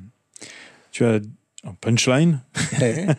[0.93, 1.21] Tu as
[1.81, 2.41] punchline.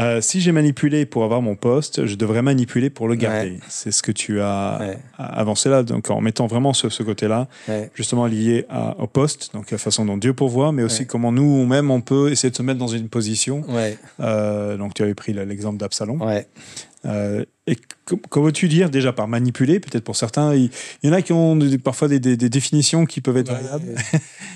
[0.00, 3.58] Euh, si j'ai manipulé pour avoir mon poste, je devrais manipuler pour le garder.
[3.68, 4.98] C'est ce que tu as Ouais.
[5.18, 7.90] avancé là, donc en mettant vraiment ce, ce côté-là, Ouais.
[7.94, 11.90] justement lié à- au poste, donc la façon dont Dieu pourvoit, mais aussi comment nous-mêmes
[11.90, 13.64] on peut essayer de se mettre dans une position.
[14.18, 16.22] Euh, donc tu avais pris l'exemple d'Absalom.
[17.04, 19.80] Euh, et que, veux-tu dire déjà par manipuler?
[19.80, 20.70] Peut-être pour certains, il,
[21.02, 23.94] y en a qui ont parfois des, des- des définitions qui peuvent être variables.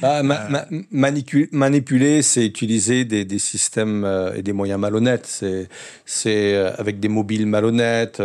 [0.00, 5.26] Bah, ma- ma- manipu- manipuler, c'est utiliser des, des systèmes euh, et des moyens malhonnêtes.
[5.26, 5.68] C'est,
[6.04, 8.20] c'est euh, avec des mobiles malhonnêtes.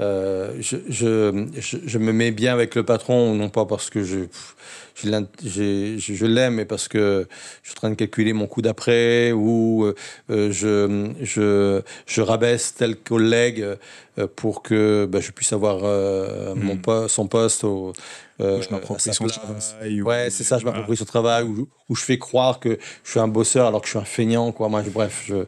[0.00, 4.02] Euh, je, je, je, je me mets bien avec le patron, non pas parce que
[4.02, 4.20] je,
[4.94, 7.26] je, l'aime, mais parce que
[7.62, 9.94] je suis en train de calculer mon coup d'après ou euh,
[10.30, 13.64] euh, je, je, je rabaisse tel collègue
[14.18, 16.82] euh, pour que bah, je puisse avoir euh, mon Hmm.
[16.82, 17.92] po- son poste au,
[18.40, 22.02] je m'approprie son travail, ou- Ouais, c'est ça, je m'approprie son travail, ou, ou je
[22.02, 24.68] fais croire que je suis un bosseur alors que je suis un feignant, quoi.
[24.68, 25.44] Moi, je- bref, je,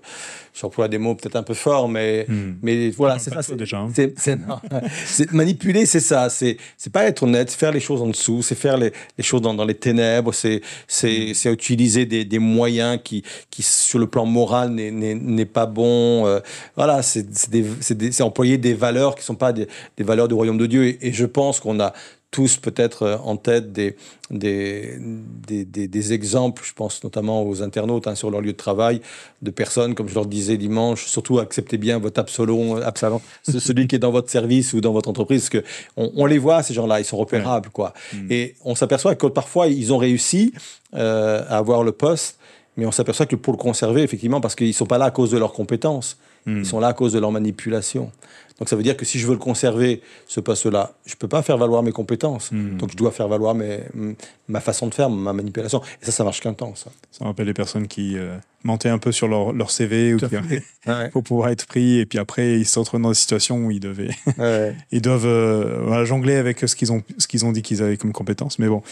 [0.58, 2.54] j'emploie des mots peut-être un peu forts, mais, Hmm.
[2.62, 3.42] mais voilà, c'est ça.
[3.42, 3.90] c'est- déjà, hein.
[3.94, 4.60] c'est- c'est- non.
[5.06, 6.28] C'est- manipuler, c'est ça.
[6.30, 9.24] C'est, c'est pas être honnête, c'est faire les choses en dessous, c'est faire les, les
[9.24, 13.98] choses dans, dans les ténèbres, c'est, c'est, c'est utiliser des, des moyens qui, qui, sur
[13.98, 16.26] le plan moral, n'est, n'est, n'est pas bon.
[16.26, 16.40] euh,
[16.76, 19.66] voilà, c'est, c'est, des- c'est des- c'est employer des valeurs qui sont pas des,
[19.96, 20.84] des valeurs du royaume de Dieu.
[20.86, 21.92] Et, et je pense qu'on a
[22.34, 23.94] tous peut-être euh, en tête des,
[24.30, 24.98] des,
[25.46, 29.00] des, des- des exemples, je pense notamment aux internautes hein, sur leur lieu de travail,
[29.42, 33.86] de personnes, comme je leur disais dimanche, surtout acceptez bien votre Absalom, Absalom ce- celui
[33.86, 36.74] qui est dans votre service ou dans votre entreprise, parce que on, les voit, ces
[36.74, 37.68] gens-là, ils sont repérables.
[37.70, 37.94] Quoi.
[38.12, 38.32] Mm.
[38.32, 40.52] Et on s'aperçoit que parfois, ils ont réussi
[40.94, 42.38] euh, à avoir le poste,
[42.76, 45.10] mais on s'aperçoit que pour le conserver, effectivement, parce qu'ils ne sont pas là à
[45.12, 46.16] cause de leurs compétences,
[46.46, 46.58] Hmm.
[46.58, 48.12] ils sont là à cause de leur manipulation.
[48.58, 51.26] Donc ça veut dire que si je veux le conserver, ce poste-là, je ne peux
[51.28, 52.52] pas faire valoir mes compétences.
[52.52, 52.76] Hmm.
[52.76, 53.80] Donc je dois faire valoir mes,
[54.48, 55.80] ma façon de faire, ma manipulation.
[56.00, 56.90] Et ça, ça marche qu'un temps, ça.
[57.10, 60.18] Ça me rappelle les personnes qui euh, mentaient un peu sur leur, leur CV ou
[60.18, 60.26] qui.
[60.86, 63.70] Ouais, pour pouvoir être pris et puis après ils se retrouvent dans des situations où
[63.70, 64.74] ils devaient ouais.
[64.92, 67.96] ils doivent euh, voilà, jongler avec ce qu'ils ont ce qu'ils ont dit qu'ils avaient
[67.96, 68.82] comme compétences mais bon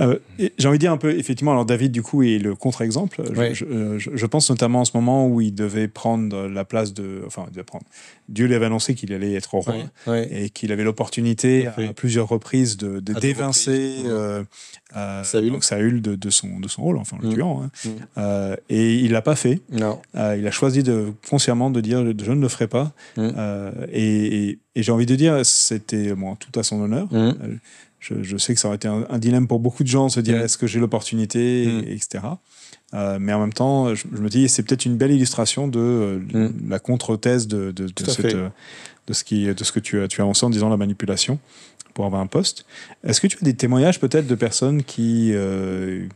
[0.00, 0.18] Euh,
[0.58, 3.38] j'ai envie de dire un peu effectivement alors David du coup est le contre-exemple Je-
[3.38, 3.54] Ouais.
[3.54, 7.22] je, je- je pense notamment en ce moment où il devait prendre la place de
[7.26, 7.84] enfin il devait prendre
[8.30, 10.28] Dieu lui avait annoncé qu'il allait être roi Ouais, ouais.
[10.44, 14.42] et qu'il avait l'opportunité à plusieurs reprises de, d'évincer euh,
[14.96, 16.00] euh, Saül.
[16.02, 17.34] de, de son, de son rôle, enfin le Mm.
[17.34, 17.62] tuant.
[17.62, 17.70] hein.
[17.84, 17.88] Mm.
[18.18, 19.60] Euh, et il l'a pas fait.
[19.72, 20.00] Non.
[20.14, 22.92] Euh, il a choisi de, foncièrement de dire je ne le ferai pas.
[23.16, 23.30] Mm.
[23.92, 27.08] Et et- et j'ai envie de dire, c'était bon, tout à son honneur.
[28.00, 30.20] Je, je sais que ça aurait été un, un dilemme pour beaucoup de gens, se
[30.20, 32.24] dire est-ce que j'ai l'opportunité, et- etc.
[32.92, 35.78] Euh, mais en même temps, je, je me dis c'est peut-être une belle illustration de
[35.80, 36.68] euh, Mm.
[36.68, 37.72] la contre-thèse de,
[38.06, 38.48] cette, euh,
[39.06, 41.38] de ce, qui, de ce que tu as, tu as avancé en disant la manipulation
[41.92, 42.64] pour avoir un poste.
[43.04, 46.06] Est-ce que tu as des témoignages peut-être de personnes qui, euh,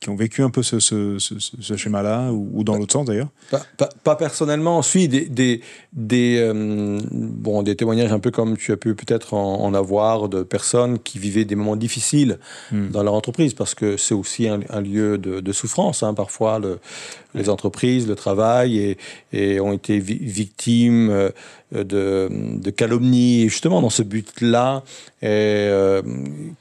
[0.00, 2.92] qui, ont vécu un peu ce, ce, ce, ce- ce schéma-là, ou, ou dans l'autre
[2.92, 3.28] sens d'ailleurs?
[3.50, 5.60] Pas, pas- pas personnellement, si des, des,
[5.92, 10.28] des, euh, bon, des témoignages un peu comme tu as pu peut-être en, en avoir
[10.28, 12.38] de personnes qui vivaient des moments difficiles
[12.70, 12.88] Hmm.
[12.90, 16.58] dans leur entreprise, parce que c'est aussi un, un lieu de, de souffrance, hein, parfois,
[16.58, 16.78] le-
[17.34, 18.98] les entreprises, le travail, et,
[19.32, 21.30] et ont été vi- victimes euh,
[21.72, 24.82] de, de calomnies, justement dans ce but-là,
[25.24, 26.02] euh,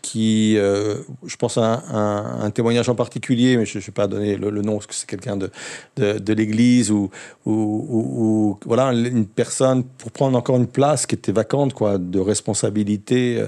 [0.02, 4.36] qui, euh, je pense à un, témoignage en particulier, mais je ne vais pas donner
[4.36, 5.52] le, nom, parce que c'est quelqu'un de,
[5.98, 7.12] de, de l'Église, ou,
[7.46, 13.44] ou, voilà, une personne, pour prendre encore une place qui était vacante, quoi, de responsabilité,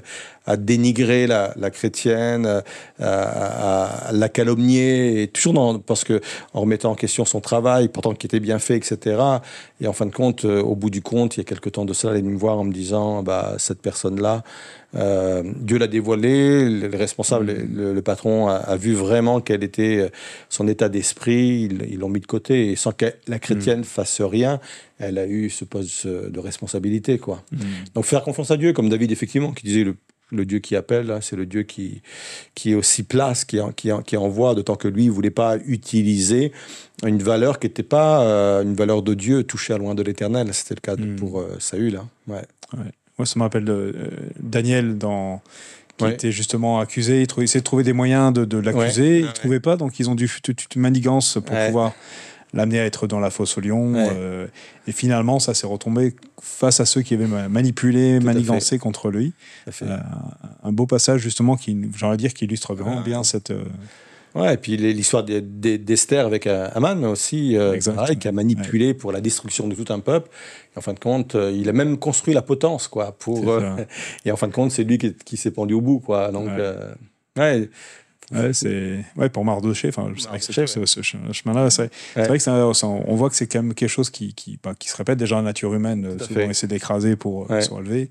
[0.45, 2.61] à dénigrer la, la chrétienne, euh,
[2.99, 6.21] à, à la calomnier, et toujours dans, parce que
[6.53, 9.17] en remettant en question son travail, pourtant qui était bien fait, etc.
[9.81, 11.85] Et en fin de compte, euh, au bout du compte, il y a quelque temps
[11.85, 14.43] de cela, elle est venue me voir en me disant, bah, cette personne-là,
[14.95, 19.63] euh, Dieu l'a dévoilé, le, le responsable, le, le patron a, a vu vraiment quel
[19.63, 20.09] était euh,
[20.49, 24.21] son état d'esprit, ils ils l'ont mis de côté, et sans que la chrétienne fasse
[24.21, 24.59] rien,
[24.99, 27.41] elle a eu ce poste de responsabilité, quoi.
[27.93, 29.97] Donc faire confiance à Dieu, comme David effectivement qui disait le,
[30.31, 32.01] le Dieu qui appelle, hein, c'est le Dieu qui,
[32.55, 35.29] qui est aussi place, qui, en- qui, en- qui envoie, d'autant que lui, il voulait
[35.29, 36.51] pas utiliser
[37.05, 40.51] une valeur qui n'était pas euh, une valeur de Dieu touchée à loin de l'éternel.
[40.53, 41.15] C'était le cas de- Mm.
[41.17, 41.95] pour euh, Saül.
[41.97, 42.07] hein.
[42.27, 42.41] Ouais.
[43.17, 43.93] Moi, ça me rappelle euh,
[44.39, 45.41] Daniel dans
[45.97, 46.13] qui Ouais.
[46.13, 47.21] était justement accusé.
[47.21, 49.01] Il, trouvait, essayait de trouver des moyens de, de l'accuser.
[49.01, 49.17] Ouais.
[49.19, 49.33] Ils ne Ouais.
[49.33, 51.67] trouvaient pas, donc ils ont dû toute toute une manigance pour Ouais.
[51.67, 51.93] pouvoir
[52.55, 53.93] l'amener à être dans la fosse au lion.
[53.93, 54.07] Ouais.
[54.11, 54.47] euh,
[54.87, 59.11] et finalement, ça s'est retombé face à ceux qui avaient ma- manipulé, Tout manigancé contre
[59.11, 59.33] lui.
[59.83, 59.97] Euh,
[60.63, 63.51] un beau passage justement qui, de dire, qui illustre vraiment bien cette.
[63.51, 63.63] euh,
[64.33, 67.55] Ouais, et puis l'histoire d'E- d'E- d'Esther avec euh, Aman aussi,
[67.95, 70.29] pareil, qui a manipulé pour la destruction de tout un peuple.
[70.75, 73.13] Et en fin de compte, il a même construit la potence, quoi.
[73.17, 73.57] Pour,
[74.25, 76.31] et en fin de compte, c'est lui qui, qui s'est pendu au bout, quoi.
[76.33, 76.49] Donc,
[77.37, 77.69] Ouais.
[78.31, 79.89] Ouais, c'est ouais pour Mardoché.
[79.89, 82.27] Enfin, c'est vrai que c'est- Mardochée, ce, ce che- chemin-là, c'est Ouais.
[82.27, 84.95] vrai que on voit que c'est quand même quelque chose qui, qui, bah, qui se
[84.97, 86.17] répète déjà en nature humaine.
[86.19, 87.61] Souvent, on essaie d'écraser pour Ouais.
[87.61, 88.09] se relever.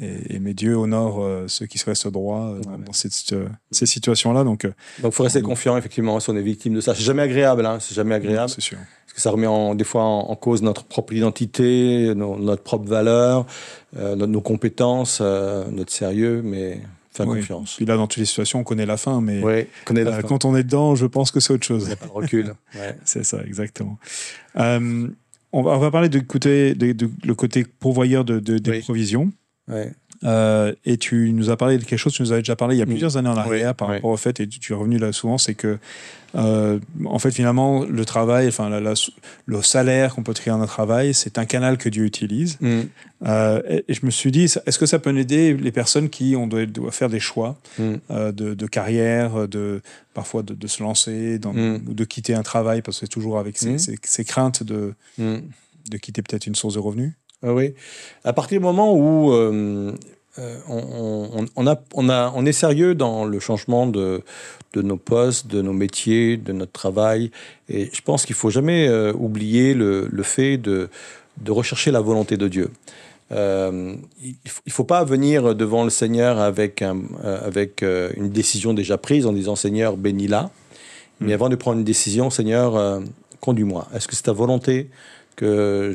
[0.00, 3.48] Et, et mais Dieu honore euh, ceux qui se restent droits euh, dans, cette, euh,
[3.72, 4.44] ces situations-là.
[4.44, 6.94] Donc, euh, Donc, faut rester confiant, effectivement, si on est victime de ça.
[6.94, 7.78] C'est jamais agréable, hein.
[7.80, 8.48] C'est jamais agréable.
[8.50, 8.78] c'est sûr.
[8.78, 12.88] Parce que ça remet en, des fois en, en cause notre propre identité, notre propre
[12.88, 13.44] valeur,
[13.98, 16.80] euh, nos, nos compétences, euh, notre sérieux, mais
[17.12, 17.40] faire Oui.
[17.40, 17.74] confiance.
[17.76, 20.20] Puis là, dans toutes les situations, on connaît la fin, mais Oui, connais la euh,
[20.20, 20.28] fin.
[20.28, 21.82] quand on est dedans, je pense que c'est autre chose.
[21.84, 22.54] Il n'y a pas de recul.
[22.74, 22.96] Ouais.
[23.04, 23.98] C'est ça, exactement.
[24.56, 25.08] Euh,
[25.52, 28.70] on, va, on va parler de côté, de, de- le côté pourvoyeur de, de- des
[28.70, 28.80] Oui.
[28.80, 29.32] provisions.
[29.68, 29.92] Ouais.
[30.24, 32.78] Euh, et tu nous as parlé de quelque chose, tu nous avais déjà parlé il
[32.78, 32.90] y a Mm.
[32.90, 33.94] plusieurs années en arrière Oui, par oui.
[33.96, 35.78] rapport au fait, et tu, tu es revenu là souvent, c'est que,
[36.34, 38.92] euh, en fait, finalement, le travail, enfin, la- la-
[39.46, 42.58] le salaire qu'on peut tirer dans un travail, c'est un canal que Dieu utilise.
[42.60, 42.80] Mm.
[43.26, 46.36] Euh, et, et je me suis dit, est-ce que ça peut aider les personnes qui
[46.36, 47.94] on doit, faire des choix Mm.
[48.32, 49.80] de, de carrière, de,
[50.12, 51.80] parfois de, de se lancer, dans- Mm.
[51.88, 54.92] ou de quitter un travail, parce que c'est toujours avec ces, ces- ces craintes de,
[55.18, 57.12] de quitter peut-être une source de revenus?
[57.42, 57.74] Oui.
[58.24, 59.92] À partir du moment où euh,
[60.38, 64.22] euh, on, on- on a, on, a, on est sérieux dans le changement de,
[64.74, 67.30] de nos postes, de nos métiers, de notre travail,
[67.68, 70.88] et je pense qu'il faut jamais euh, oublier le, le fait de,
[71.38, 72.70] de rechercher la volonté de Dieu.
[73.32, 74.34] Euh, il
[74.66, 78.98] ne faut pas venir devant le Seigneur avec, un, euh, avec euh, une décision déjà
[78.98, 80.50] prise en disant Seigneur, bénis-la.
[81.20, 81.34] Mais Mm.
[81.34, 83.00] avant de prendre une décision, Seigneur,
[83.40, 83.86] conduis-moi.
[83.94, 84.88] Est-ce que c'est ta volonté
[85.40, 85.94] que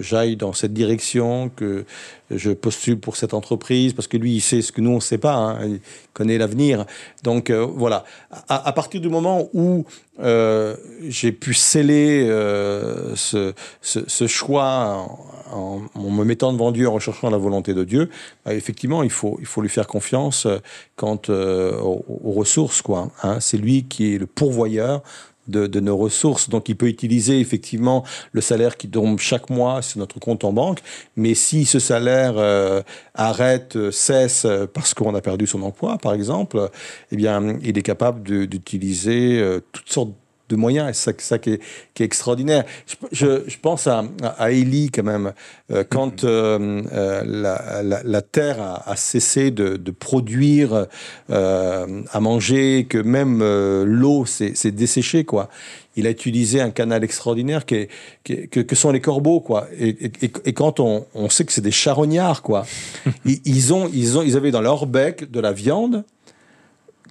[0.00, 1.84] j'aille dans cette direction, que
[2.30, 5.00] je postule pour cette entreprise, parce que lui, il sait ce que nous, on ne
[5.00, 5.80] sait pas, hein, il
[6.12, 6.86] connaît l'avenir.
[7.24, 8.04] Donc euh, voilà,
[8.48, 9.84] à, partir du moment où
[10.20, 10.76] euh,
[11.08, 15.04] j'ai pu sceller euh, ce, ce- choix
[15.52, 18.08] en, me mettant devant Dieu, en recherchant la volonté de Dieu,
[18.44, 20.46] bah, effectivement, il faut, il faut lui faire confiance
[20.94, 22.04] quant aux,
[22.36, 22.84] ressources.
[23.24, 23.40] hein.
[23.40, 25.02] C'est lui qui est le pourvoyeur
[25.48, 26.48] de, nos ressources.
[26.48, 30.52] Donc, il peut utiliser effectivement le salaire qui tombe chaque mois sur notre compte en
[30.52, 30.80] banque.
[31.16, 32.82] Mais si ce salaire euh,
[33.14, 36.70] arrête, euh, cesse euh, parce qu'on a perdu son emploi, par exemple,
[37.10, 40.12] eh bien, il est capable d'utiliser toutes sortes
[40.50, 40.90] de moyens.
[40.90, 41.60] Et c'est ça, ça qui, est,
[41.94, 42.64] qui, est, extraordinaire.
[43.12, 44.04] Je, je, pense à,
[44.38, 45.32] à Élie quand même.
[45.70, 50.86] Euh, quand euh, euh, la, la, la, terre a, a cessé de, de produire
[51.28, 53.40] à manger, que même
[53.84, 55.48] l'eau s'est desséchée, quoi
[55.96, 57.88] il a utilisé un canal extraordinaire qui est,
[58.24, 59.66] qui est, que, que, sont les corbeaux, quoi.
[59.78, 62.64] Et, et, et quand on, on, sait que c'est des charognards, quoi,
[63.24, 66.04] ils, ils, ont, ils, ont, ils avaient dans leur bec de la viande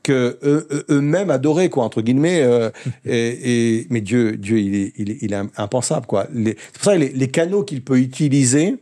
[0.02, 0.38] que
[0.90, 2.42] eux-mêmes adoraient, quoi, entre guillemets.
[2.42, 2.70] Euh,
[3.06, 6.28] et, et, mais Dieu, Dieu, il est, il est, il est impensable, quoi.
[6.34, 8.76] C'est pour ça que les, les canaux qu'il peut utiliser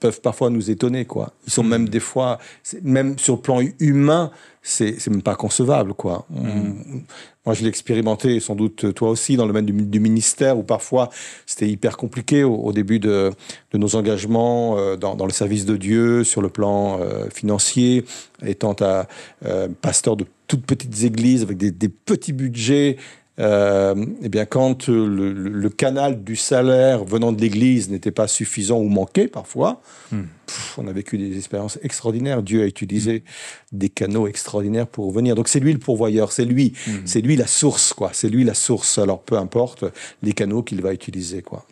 [0.00, 1.32] peuvent parfois nous étonner, quoi.
[1.46, 1.68] Ils sont mmh.
[1.68, 2.38] même des fois,
[2.82, 4.30] même sur le plan humain,
[4.62, 6.26] c'est même pas concevable, quoi.
[6.30, 7.00] Mmh.
[7.46, 10.62] Moi, je l'ai expérimenté, sans doute toi aussi, dans le domaine du, du ministère, où
[10.62, 11.08] parfois
[11.46, 13.32] c'était hyper compliqué au, au début de,
[13.72, 18.04] de, nos engagements euh, dans, dans, le service de Dieu, sur le plan euh, financier,
[18.44, 19.06] étant à,
[19.46, 22.98] euh, pasteur de toutes petites églises avec des, des petits budgets,
[23.38, 28.88] eh bien, quand le, le, canal du salaire venant de l'Église n'était pas suffisant ou
[28.88, 30.22] manquait parfois, hmm.
[30.46, 32.42] pff, on a vécu des expériences extraordinaires.
[32.42, 33.22] Dieu a utilisé
[33.72, 33.78] hmm.
[33.78, 35.36] des canaux extraordinaires pour venir.
[35.36, 36.90] Donc c'est lui le pourvoyeur, c'est lui, hmm.
[37.04, 38.10] c'est lui la source, quoi.
[38.12, 38.98] C'est lui la source.
[38.98, 39.84] Alors peu importe
[40.22, 41.64] les canaux qu'il va utiliser, quoi.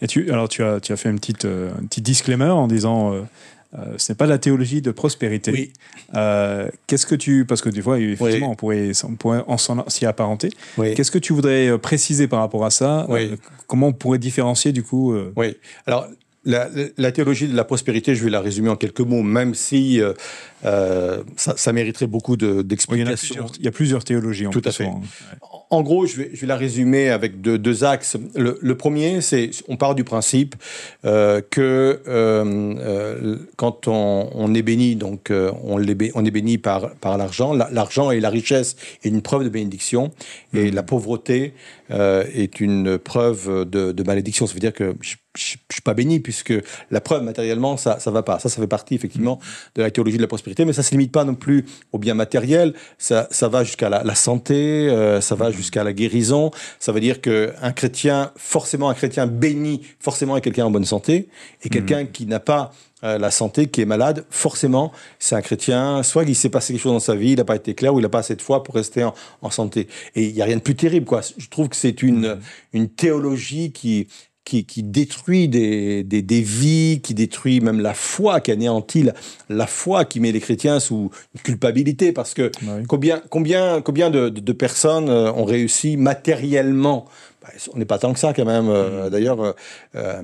[0.00, 2.68] Et tu, alors tu as, tu as fait une petite, euh, un petit disclaimer en
[2.68, 3.12] disant.
[3.12, 3.22] Euh
[3.76, 5.50] euh, ce n'est pas la théologie de prospérité.
[5.50, 5.72] Oui.
[6.14, 8.52] Euh, qu'est-ce que tu, parce que des fois, effectivement, oui.
[8.52, 9.44] on pourrait, on pourrait
[9.88, 10.50] s'y apparenter.
[10.78, 10.94] Oui.
[10.94, 13.06] Qu'est-ce que tu voudrais euh, préciser par rapport à ça?
[13.08, 13.30] Oui.
[13.32, 15.14] euh, Comment on pourrait différencier du coup.
[15.36, 15.56] Oui.
[15.86, 16.06] Alors.
[16.46, 19.98] La, la, théologie de la prospérité, je vais la résumer en quelques mots, même si
[20.64, 23.44] euh, ça, ça, mériterait beaucoup d'explications.
[23.44, 24.46] De, il, il, y a plusieurs théologies.
[24.46, 24.86] En Tout à fait.
[24.86, 25.00] Hein.
[25.70, 28.16] En gros, je vais, je vais, la résumer avec deux, deux axes.
[28.34, 30.54] Le, le premier, c'est on part du principe
[31.04, 36.94] euh, que euh, quand on, on, est béni, donc on, est, on est béni par,
[36.96, 37.52] par l'argent.
[37.52, 40.12] L'argent et la richesse est une preuve de bénédiction,
[40.54, 40.74] et mmh.
[40.74, 41.54] la pauvreté
[41.90, 44.46] est une preuve de, de, malédiction.
[44.46, 46.54] Ça veut dire que je, je suis pas béni puisque
[46.90, 48.38] la preuve matériellement ça ça va pas.
[48.38, 49.40] Ça ça fait partie effectivement
[49.74, 52.14] de la théologie de la prospérité, mais ça se limite pas non plus au bien
[52.14, 52.74] matériel.
[52.98, 56.50] Ça ça va jusqu'à la, la, santé, euh, ça va jusqu'à la guérison.
[56.78, 60.84] Ça veut dire que un chrétien, forcément un chrétien béni, forcément est quelqu'un en bonne
[60.84, 61.28] santé,
[61.62, 62.12] et quelqu'un mmh.
[62.12, 62.72] qui n'a pas
[63.04, 66.82] euh, la santé, qui est malade, forcément, c'est un chrétien, soit il s'est passé quelque
[66.82, 68.42] chose dans sa vie, il n'a pas été clair, ou il n'a pas assez de
[68.42, 69.88] foi pour rester en, en santé.
[70.14, 71.20] Et il n'y a rien de plus terrible, quoi.
[71.36, 72.40] Je trouve que c'est une, mmh.
[72.72, 74.08] une théologie qui,
[74.44, 79.14] qui, qui détruit des, des, des, vies, qui détruit même la foi, qui anéantit la,
[79.48, 81.10] la, foi, qui met les chrétiens sous
[81.42, 82.12] culpabilité.
[82.12, 82.84] Parce que oui.
[82.86, 87.06] combien, combien, combien de, de, de, personnes euh, ont réussi matériellement?
[87.42, 88.66] Bah, On n'est pas tant que ça quand même.
[88.66, 89.10] Mmh.
[89.10, 89.54] D'ailleurs,
[89.94, 90.22] euh,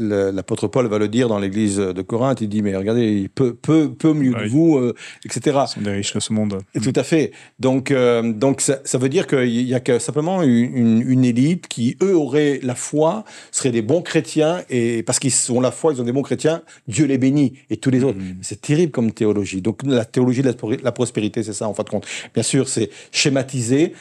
[0.00, 3.92] l'apôtre Paul va le dire dans l'église de Corinthe, il dit, mais regardez, peu, peu,
[3.92, 4.44] peu mieux oui.
[4.44, 5.58] que vous, euh, etc.
[5.62, 6.58] Ils sont des riches de ce monde.
[6.82, 7.32] Tout à fait.
[7.58, 11.68] Donc, euh, donc ça, ça, veut dire qu'il n'y a que simplement une, une, élite
[11.68, 15.92] qui, eux, auraient la foi, seraient des bons chrétiens, et parce qu'ils ont la foi,
[15.92, 18.18] ils ont des bons chrétiens, Dieu les bénit, et tous les autres.
[18.18, 18.38] Mmh.
[18.40, 19.60] C'est terrible comme théologie.
[19.60, 22.06] Donc, la théologie de la, la prospérité, c'est ça, en fin de compte.
[22.32, 23.92] Bien sûr, c'est schématisé,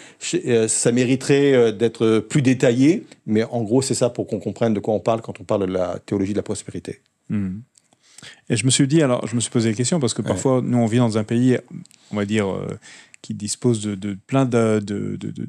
[0.46, 4.80] euh, ça mériterait d'être plus détaillé, mais en gros, c'est ça pour qu'on comprenne de
[4.80, 7.02] quoi on parle quand on parle de la théologie de la prospérité.
[7.30, 7.60] Mmh.
[8.50, 10.60] Et je me suis dit, alors, je me suis posé la question parce que parfois,
[10.60, 10.66] ouais.
[10.66, 11.58] nous, on vit dans un pays,
[12.12, 12.78] on va dire, euh,
[13.22, 15.40] qui dispose de, de plein de, de, de,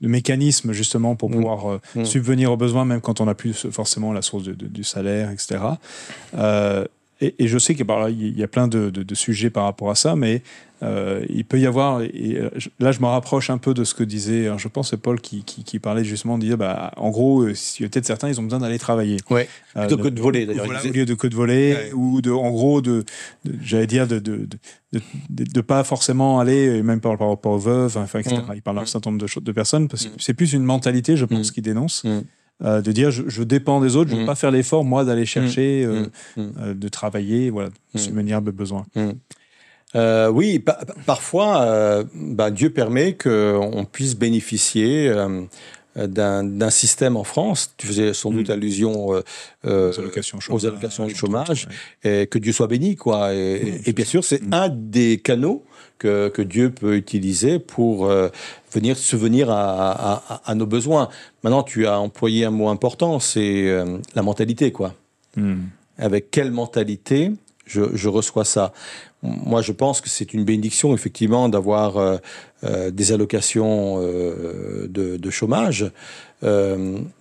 [0.00, 1.32] mécanismes justement pour mmh.
[1.32, 2.04] pouvoir euh, mmh.
[2.04, 5.60] subvenir aux besoins, même quand on n'a plus forcément la source du salaire, etc.
[6.34, 6.84] Euh,
[7.20, 10.42] et, et, je sais qu'il y a plein de, sujets par rapport à ça, mais
[10.82, 13.94] euh, il peut y avoir, et euh, là je me rapproche un peu de ce
[13.94, 17.54] que disait, je pense Paul qui, qui, qui, parlait justement, disait, bah, en gros, euh,
[17.78, 19.16] il y a peut-être certains, ils ont besoin d'aller travailler.
[19.30, 20.66] Ouais, plutôt euh, que de voler d'ailleurs.
[20.66, 21.92] Voilà, au lieu de que de voler, ouais.
[21.94, 23.04] ou de, en gros, de,
[23.44, 24.48] de j'allais dire, de, de,
[24.92, 25.00] de,
[25.30, 28.36] de, pas forcément aller, même par rapport aux veuves, enfin, etc.
[28.36, 28.52] Mmh.
[28.54, 28.86] Il parle d'un mmh.
[28.86, 30.20] certain nombre de, de personnes, parce que mmh.
[30.20, 31.52] c'est plus une mentalité, je pense, mmh.
[31.52, 32.04] qu'il dénonce.
[32.64, 35.04] Euh, de dire je, je, dépends des autres, je ne veux pas faire l'effort moi
[35.04, 36.06] d'aller chercher, euh,
[36.38, 38.84] euh, de travailler, voilà, de subvenir de besoins.
[39.94, 45.42] Euh, oui, pa parfois, euh, bah, Dieu permet qu'on puisse bénéficier euh,
[46.06, 47.74] d'un système en France.
[47.76, 48.52] Tu faisais sans doute mmh.
[48.52, 49.22] allusion aux
[49.64, 51.68] allocations, aux allocations de chômage,
[52.04, 52.22] ouais.
[52.22, 53.34] et que Dieu soit béni, quoi.
[53.34, 53.82] Et, mmh.
[53.86, 54.54] et bien sûr, c'est mmh.
[54.54, 55.64] un des canaux
[55.98, 58.28] que, que, Dieu peut utiliser pour euh,
[58.72, 61.08] venir subvenir à, à, à, nos besoins.
[61.42, 64.94] Maintenant, tu as employé un mot important, c'est euh, la mentalité, quoi.
[65.36, 65.56] Mm.
[65.98, 67.32] Avec quelle mentalité
[67.68, 68.72] je, je, reçois ça
[69.22, 72.16] Moi, je pense que c'est une bénédiction, effectivement, d'avoir euh,
[72.64, 75.90] euh des allocations euh, de, de, chômage,
[76.42, 76.48] mais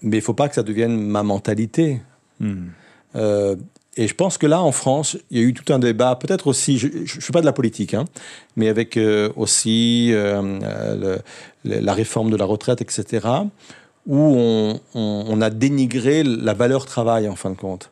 [0.01, 2.01] il ne faut pas que ça devienne ma mentalité.
[2.39, 2.67] Mm.
[3.15, 6.47] et je pense que là, en France, il y a eu tout un débat, peut-être
[6.47, 8.05] aussi, je ne suis pas de la politique, hein,
[8.55, 8.97] mais avec
[9.35, 11.17] aussi le,
[11.63, 13.27] la réforme de la retraite, etc.,
[14.05, 17.91] où on, on, a dénigré la valeur travail, en fin de compte.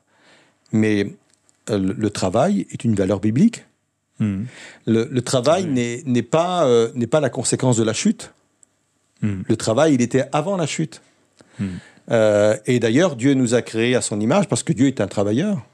[0.71, 1.15] Mais
[1.69, 3.65] le, travail est une valeur biblique.
[4.19, 4.43] Hmm.
[4.85, 8.31] Le, le, travail n'est pas, n'est pas la conséquence de la chute.
[9.21, 9.41] Hmm.
[9.47, 11.01] Le travail, il était avant la chute.
[11.59, 11.77] Hmm.
[12.65, 15.65] et d'ailleurs, Dieu nous a créés à son image parce que Dieu est un travailleur.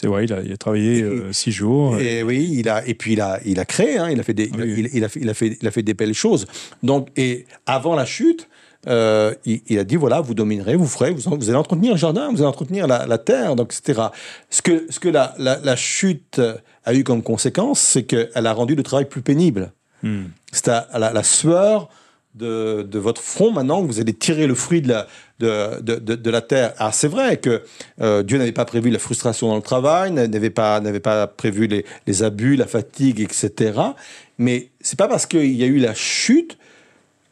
[0.00, 1.98] C'est vrai, il a, il a travaillé euh, six jours.
[1.98, 4.34] Et oui, il a, et puis il a, il a créé, hein, il, a fait
[4.34, 6.46] des, il, a fait, il, a fait, il a fait des belles choses.
[6.84, 8.48] Donc, et avant la chute,
[8.88, 12.30] euh, il, a dit voilà, vous dominerez, vous ferez, vous, vous allez entretenir le jardin,
[12.30, 14.08] vous allez entretenir la, terre, donc, etc.
[14.50, 16.40] Ce que, ce que la, la, chute
[16.84, 19.72] a eu comme conséquence, c'est qu'elle a rendu le travail plus pénible.
[20.02, 20.24] Hmm.
[20.52, 21.88] C'est la, la, sueur
[22.34, 25.06] de, de, votre front maintenant que vous allez tirer le fruit de la,
[25.38, 26.72] de, de, de, la terre.
[26.78, 27.62] Alors c'est vrai que
[28.00, 31.66] euh, Dieu n'avait pas prévu la frustration dans le travail, n'avait pas, n'avait pas prévu
[31.66, 33.80] les, les, abus, la fatigue, etc.
[34.38, 36.58] Mais c'est pas parce qu'il y a eu la chute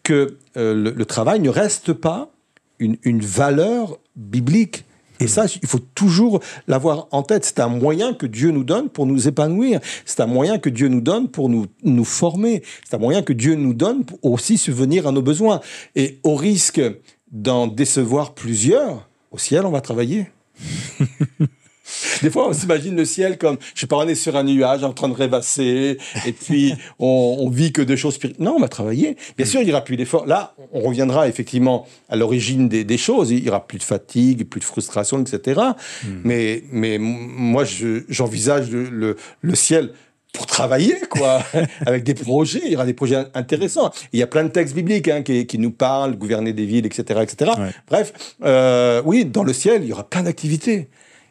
[0.06, 2.30] que euh, le, travail ne reste pas
[2.78, 4.84] une, une valeur biblique.
[5.18, 6.38] Et ça, il faut toujours
[6.68, 7.44] l'avoir en tête.
[7.44, 9.80] C'est un moyen que Dieu nous donne pour nous épanouir.
[10.04, 12.62] C'est un moyen que Dieu nous donne pour nous, nous former.
[12.88, 15.60] C'est un moyen que Dieu nous donne pour aussi subvenir à nos besoins.
[15.96, 16.80] Et au risque
[17.32, 20.30] d'en décevoir plusieurs, au ciel, on va travailler.
[22.22, 24.84] Des fois, on s'imagine le ciel comme, je sais pas, on est sur un nuage
[24.84, 28.44] en train de rêvasser, et puis on, vit que de choses spirituelles.
[28.44, 29.16] Non, on va travailler.
[29.36, 30.26] Bien sûr, il n'y aura plus d'efforts.
[30.26, 33.30] Là, on reviendra effectivement à l'origine des, choses.
[33.30, 35.60] Il n'y aura plus de fatigue, plus de frustration, etc.
[36.02, 36.08] Hmm.
[36.24, 37.64] Mais, mais moi,
[38.08, 39.92] j'envisage le, le ciel
[40.36, 41.42] pour travailler, quoi,
[41.86, 42.60] avec des projets.
[42.64, 43.90] Il y aura des projets intéressants.
[44.12, 46.86] Il y a plein de textes bibliques hein, qui, qui, nous parlent, gouverner des villes,
[46.86, 47.52] etc., etc.
[47.88, 50.88] Bref, euh, oui, dans le ciel, il y aura plein d'activités.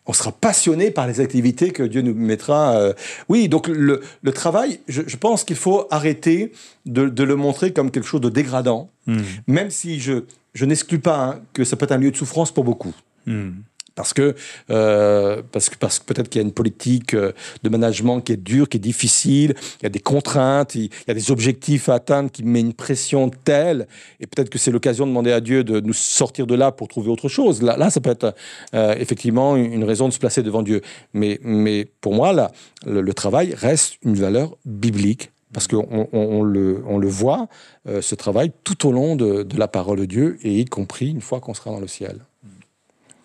[0.08, 2.78] On sera passionné par les activités que Dieu nous mettra.
[2.78, 2.94] Euh,
[3.30, 6.52] Oui, donc le, le travail, je, je pense qu'il faut arrêter
[6.86, 9.22] de, de, le montrer comme quelque chose de dégradant, hmm.
[9.48, 12.52] même si je, je n'exclus pas hein, que ça peut être un lieu de souffrance
[12.52, 12.94] pour beaucoup.
[13.26, 13.52] Hmm
[13.96, 14.36] parce que
[14.70, 17.32] euh, parce que parce que peut-être qu'il y a une politique euh,
[17.64, 21.12] de management qui est dure, qui est difficile, il y a des contraintes, il y
[21.12, 23.88] a des objectifs à atteindre qui met une pression telle,
[24.20, 26.88] et peut-être que c'est l'occasion de demander à Dieu de nous sortir de là pour
[26.90, 27.62] trouver autre chose.
[27.62, 28.36] Là, ça peut être
[28.74, 30.82] euh, effectivement une raison de se placer devant Dieu.
[31.14, 32.52] Mais mais pour moi là,
[32.86, 37.48] le, travail reste une valeur biblique parce qu'on on, le, on le voit,
[37.86, 41.22] ce travail, tout au long de, de la parole de Dieu, et y compris une
[41.22, 42.20] fois qu'on sera dans le ciel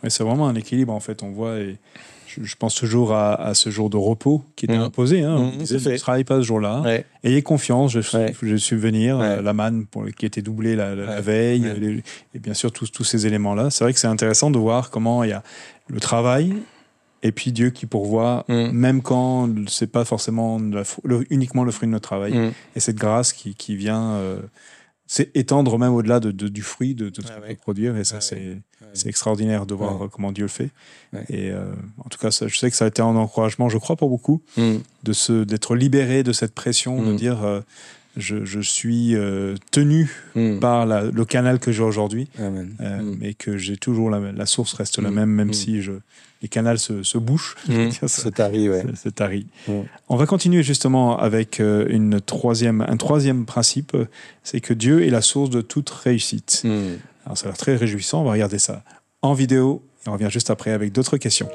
[0.09, 1.23] c'est vraiment un équilibre en fait.
[1.23, 1.79] On voit et
[2.43, 4.83] je, pense toujours à, ce jour de repos qui était mmh.
[4.83, 5.23] imposé.
[5.23, 5.53] Hein.
[5.59, 6.83] Mmh, ne travaillez pas ce jour-là.
[7.25, 7.93] Ayez confiance.
[7.93, 8.01] Je,
[8.43, 9.19] je suis venir.
[9.19, 12.03] Euh, la manne pour, qui était doublée la, veille
[12.35, 13.71] et bien sûr tous, tous ces éléments-là.
[13.71, 15.43] C'est vrai que c'est intéressant de voir comment il y a
[15.89, 16.55] le travail
[17.23, 18.71] et puis Dieu qui pourvoit, mmh.
[18.71, 20.59] même quand c'est pas forcément
[21.29, 22.53] uniquement le fruit de notre travail.
[22.77, 24.39] Et cette grâce qui, qui vient euh,
[25.13, 27.97] c'est étendre même au-delà de, du fruit de, de, ah produire.
[27.97, 28.63] Et ça, c'est
[29.07, 30.71] extraordinaire de voir comment Dieu le fait.
[31.29, 31.65] Et euh,
[31.99, 34.09] en tout cas, ça, je sais que ça a été un encouragement, je crois, pour
[34.09, 34.77] beaucoup, mm.
[35.47, 37.17] d'être libéré de cette pression, de mm.
[37.17, 37.61] dire euh,
[38.17, 40.61] je, je, suis euh, tenu mm.
[40.61, 42.29] par la, le canal que j'ai aujourd'hui,
[43.19, 45.95] mais que j'ai toujours la, la, source reste la même, même si je,
[46.43, 47.57] les canaux se, se bouchent.
[47.69, 48.85] Mmh, se tarit, ouais.
[48.95, 49.47] Se, tarit.
[49.69, 49.73] Mmh.
[50.09, 53.97] On va continuer justement avec euh, une troisième, un troisième principe,
[54.43, 56.63] c'est que Dieu est la source de toute réussite.
[56.65, 56.99] Mmh.
[57.27, 58.83] Alors ça a l'air très réjouissant, on va regarder ça
[59.23, 61.51] en vidéo et on revient juste après avec d'autres questions.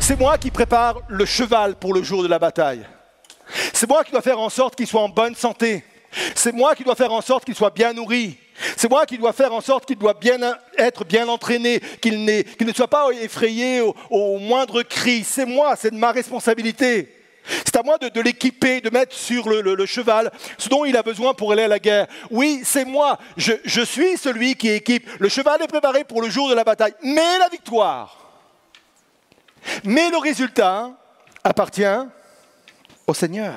[0.00, 2.86] C'est moi qui prépare le cheval pour le jour de la bataille.
[3.72, 5.84] C'est moi qui dois faire en sorte qu'il soit en bonne santé.
[6.34, 8.38] C'est moi qui dois faire en sorte qu'il soit bien nourri.
[8.76, 10.38] C'est moi qui dois faire en sorte qu'il doit bien
[10.78, 13.80] être bien entraîné, qu'il ne soit pas effrayé
[14.10, 15.24] au, moindre cri.
[15.24, 17.10] C'est moi, c'est de ma responsabilité.
[17.46, 21.34] C'est à moi de, l'équiper, de mettre sur le, cheval ce dont il a besoin
[21.34, 22.06] pour aller à la guerre.
[22.30, 23.18] Oui, c'est moi.
[23.36, 25.08] Je, je, suis celui qui équipe.
[25.18, 26.94] Le cheval est préparé pour le jour de la bataille.
[27.02, 28.18] Mais la victoire,
[29.82, 30.92] mais le résultat
[31.42, 31.84] appartient
[33.06, 33.54] au Seigneur.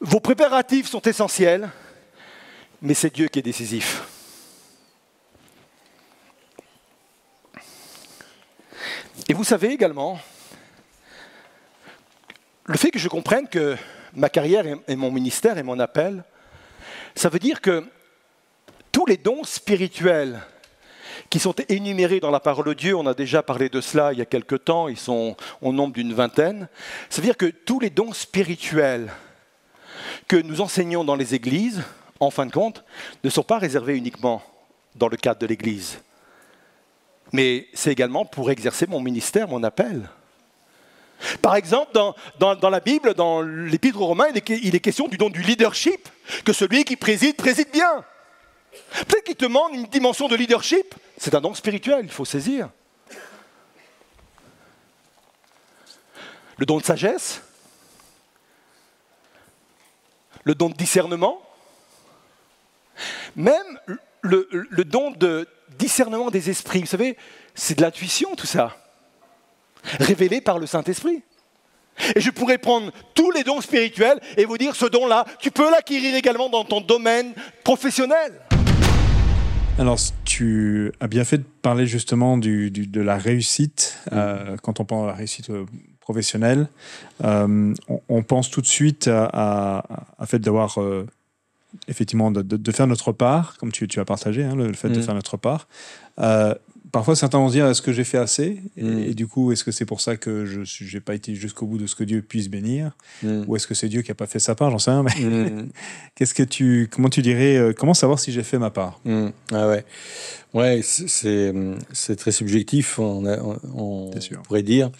[0.00, 1.68] Vos préparatifs sont essentiels
[2.80, 4.02] mais c'est Dieu qui est décisif.
[9.28, 10.18] Et vous savez également,
[12.64, 13.76] le fait que je comprenne que
[14.14, 16.24] ma carrière et mon ministère et mon appel,
[17.14, 17.84] ça veut dire que
[18.92, 20.40] tous les dons spirituels
[21.30, 24.18] qui sont énumérés dans la parole de Dieu, on a déjà parlé de cela il
[24.18, 26.68] y a quelque temps, ils sont au nombre d'une vingtaine,
[27.10, 29.12] ça veut dire que tous les dons spirituels
[30.26, 31.82] que nous enseignons dans les églises,
[32.20, 32.84] en fin de compte,
[33.24, 34.42] ne sont pas réservés uniquement
[34.94, 36.00] dans le cadre de l'Église.
[37.32, 40.08] mais c'est également pour exercer mon ministère, mon appel.
[41.42, 45.16] Par exemple, dans, la Bible, dans l'Épître aux Romains, il est, il est, question du
[45.16, 46.08] don du leadership,
[46.44, 48.04] que celui qui préside, préside bien.
[49.06, 52.70] Peut-être qu'il te demande une dimension de leadership, c'est un don spirituel, il faut saisir.
[56.56, 57.42] Le don de sagesse,
[60.44, 61.42] le don de discernement,
[63.36, 63.78] même
[64.22, 65.46] le, le don de
[65.78, 66.80] discernement des esprits.
[66.80, 67.16] Vous savez,
[67.54, 68.76] c'est de l'intuition tout ça
[69.98, 71.22] révélé par le Saint-Esprit.
[72.14, 75.68] Et je pourrais prendre tous les dons spirituels et vous dire ce don-là, tu peux
[75.70, 77.32] l'acquérir également dans ton domaine
[77.64, 78.34] professionnel.
[79.78, 83.98] Alors, tu as bien fait de parler justement du, de la réussite.
[84.12, 85.66] Euh, quand on parle de la réussite euh,
[86.00, 86.68] professionnelle,
[87.24, 87.74] euh,
[88.08, 89.84] on, pense tout de suite à,
[90.18, 90.78] à, fait d'avoir
[91.86, 94.98] effectivement de, de, faire notre part, comme tu, tu as partagé, hein, le, fait de
[94.98, 95.02] mm.
[95.02, 95.68] faire notre part.
[96.90, 98.62] Parfois certains vont se dire est-ce que j'ai fait assez?
[98.76, 98.98] Mm.
[98.98, 101.78] et, du coup est-ce que c'est pour ça que je n'ai pas été jusqu'au bout
[101.78, 102.92] de ce que Dieu puisse bénir?
[103.22, 103.44] Mm.
[103.46, 104.70] ou est-ce que c'est Dieu qui a pas fait sa part?
[104.70, 105.12] J'en sais rien mais
[106.14, 109.00] qu'est-ce que tu comment tu dirais euh, comment savoir si j'ai fait ma part?
[109.52, 109.84] Ah ouais.
[110.54, 111.52] Ouais c'est
[111.92, 113.24] c'est très subjectif on,
[113.74, 114.10] on,
[114.44, 114.90] pourrait dire.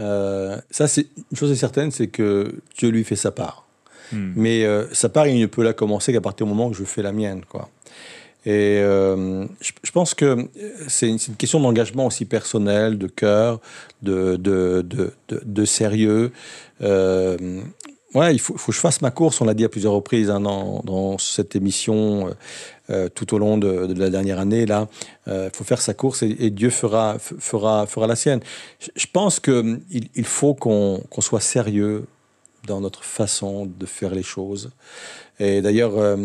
[0.00, 3.63] Euh, ça c'est une chose est certaine c'est que Dieu lui fait sa part
[4.36, 6.84] mais euh, sa part il ne peut la commencer qu'à partir du moment où je
[6.84, 7.68] fais la mienne quoi
[8.46, 10.48] et euh, je, pense que
[10.86, 13.58] c'est une, question d'engagement aussi personnel, de cœur,
[14.02, 14.84] de, de,
[15.30, 16.30] de, sérieux.
[16.82, 17.62] Euh,
[18.14, 20.40] ouais, il faut, que je fasse ma course, on l'a dit à plusieurs reprises hein,
[20.40, 22.32] dans, cette émission euh,
[22.90, 24.66] euh, tout au long de, la dernière année.
[24.66, 24.88] Là,
[25.26, 28.40] il faut faire sa course et, Dieu fera, fera, fera la sienne.
[28.94, 29.80] Je, pense qu'il
[30.14, 32.04] il faut qu'on soit sérieux
[32.66, 34.70] dans notre façon de faire les choses.
[35.38, 36.16] Et d'ailleurs,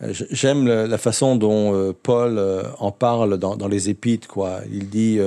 [0.00, 4.28] J'aime la façon dont euh, Paul euh, en parle dans, dans, les Épîtres.
[4.28, 4.60] Quoi.
[4.70, 5.18] Il dit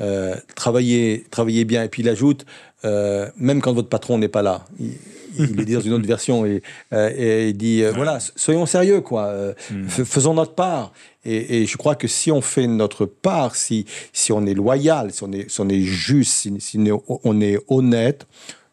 [0.00, 1.84] euh, travaillez, travaillez bien.
[1.84, 2.46] Et puis il ajoute
[2.82, 4.64] même quand votre patron n'est pas là.
[4.78, 4.92] Il,
[5.38, 6.62] il le dit dans une autre version et,
[6.92, 9.32] et il dit voilà, soyons sérieux, quoi.
[9.70, 9.86] Hmm.
[9.86, 10.92] Faisons notre part.
[11.26, 13.84] Et, et, je crois que si on fait notre part, si,
[14.14, 17.58] si on est loyal, si on est, si on est juste, si, si on est
[17.68, 18.26] honnête,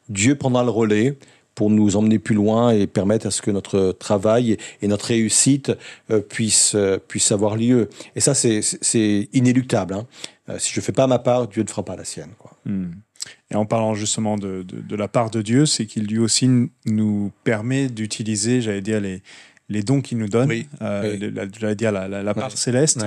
[0.10, 1.18] Dieu prendra le relais
[1.58, 5.72] pour nous emmener plus loin et permettre à ce que notre travail et notre réussite
[6.12, 7.00] euh, puissent, euh,
[7.32, 7.90] avoir lieu.
[8.16, 9.96] Et ça, c'est inéluctable.
[9.96, 10.06] Hein.
[10.50, 12.30] Euh, si je ne fais pas ma part, Dieu ne fera pas la sienne.
[12.66, 12.92] Hmm.
[13.50, 16.48] Et en parlant justement de, de, la part de Dieu, c'est qu'il lui aussi
[16.86, 19.24] nous permet d'utiliser, j'allais dire, les,
[19.70, 20.50] les dons qu'il nous donne,
[20.80, 23.04] j'allais dire la, part céleste,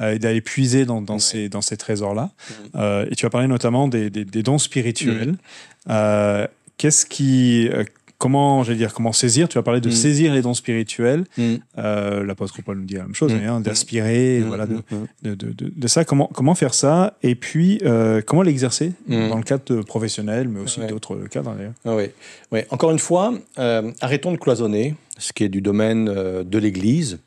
[0.00, 2.30] et d'aller puiser dans, dans, ces, dans ces trésors-là.
[2.74, 3.04] Hmm.
[3.10, 5.34] et tu as parlé notamment des, des, dons spirituels.
[5.86, 6.46] Hmm.
[6.78, 7.82] Qu'est-ce qui, euh,
[8.18, 9.48] comment, j'allais dire, comment saisir?
[9.48, 9.92] Tu as parlé de mm.
[9.92, 11.24] saisir les dons spirituels.
[11.78, 14.82] Euh, L'apôtre Paul nous dit la même chose, hein, d'aspirer, voilà, de,
[15.22, 16.04] de, de, de, ça.
[16.04, 17.16] Comment, comment faire ça?
[17.22, 21.72] Et puis, euh, comment l'exercer dans le cadre professionnel, mais aussi d'autres cadres d'ailleurs.
[21.84, 22.10] Ah oui.
[22.52, 22.60] oui.
[22.70, 27.18] Encore une fois, euh, arrêtons de cloisonner ce qui est du domaine de l'Église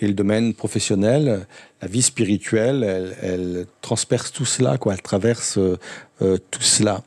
[0.00, 1.46] et le domaine professionnel,
[1.80, 4.94] la vie spirituelle, elle, elle transperce tout cela, quoi.
[4.94, 7.02] Elle traverse euh, tout cela.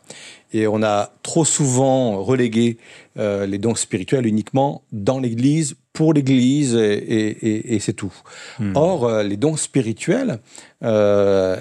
[0.54, 2.78] Et on a trop souvent relégué
[3.18, 8.14] euh, les dons spirituels uniquement dans l'Église, pour l'Église, et, c'est tout.
[8.60, 8.74] Hmm.
[8.76, 10.40] Or, euh, les dons spirituels
[10.84, 11.58] euh,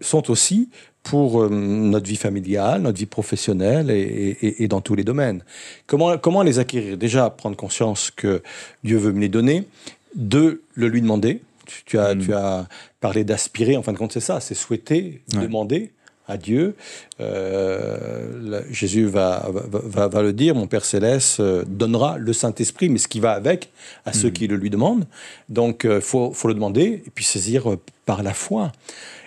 [0.00, 0.68] sont aussi
[1.06, 5.44] pour notre vie familiale, notre vie professionnelle et, dans tous les domaines.
[5.86, 6.98] Comment, comment les acquérir?
[6.98, 8.42] Déjà, prendre conscience que
[8.82, 9.68] Dieu veut me les donner.
[10.16, 11.42] Deux, le lui demander.
[11.84, 12.18] Tu, as, hmm.
[12.18, 12.66] tu as
[13.00, 15.92] parlé d'aspirer, en fin de compte, c'est ça, c'est souhaiter, demander
[16.26, 16.74] à Dieu.
[17.20, 22.98] Euh, Jésus va, va, va, le dire, mon Père céleste euh, donnera le Saint-Esprit, mais
[22.98, 23.70] ce qui va avec
[24.04, 24.32] à ceux hmm.
[24.32, 25.06] qui le lui demandent.
[25.48, 27.76] Donc, il euh, faut, faut, le demander et puis saisir
[28.06, 28.72] par la foi.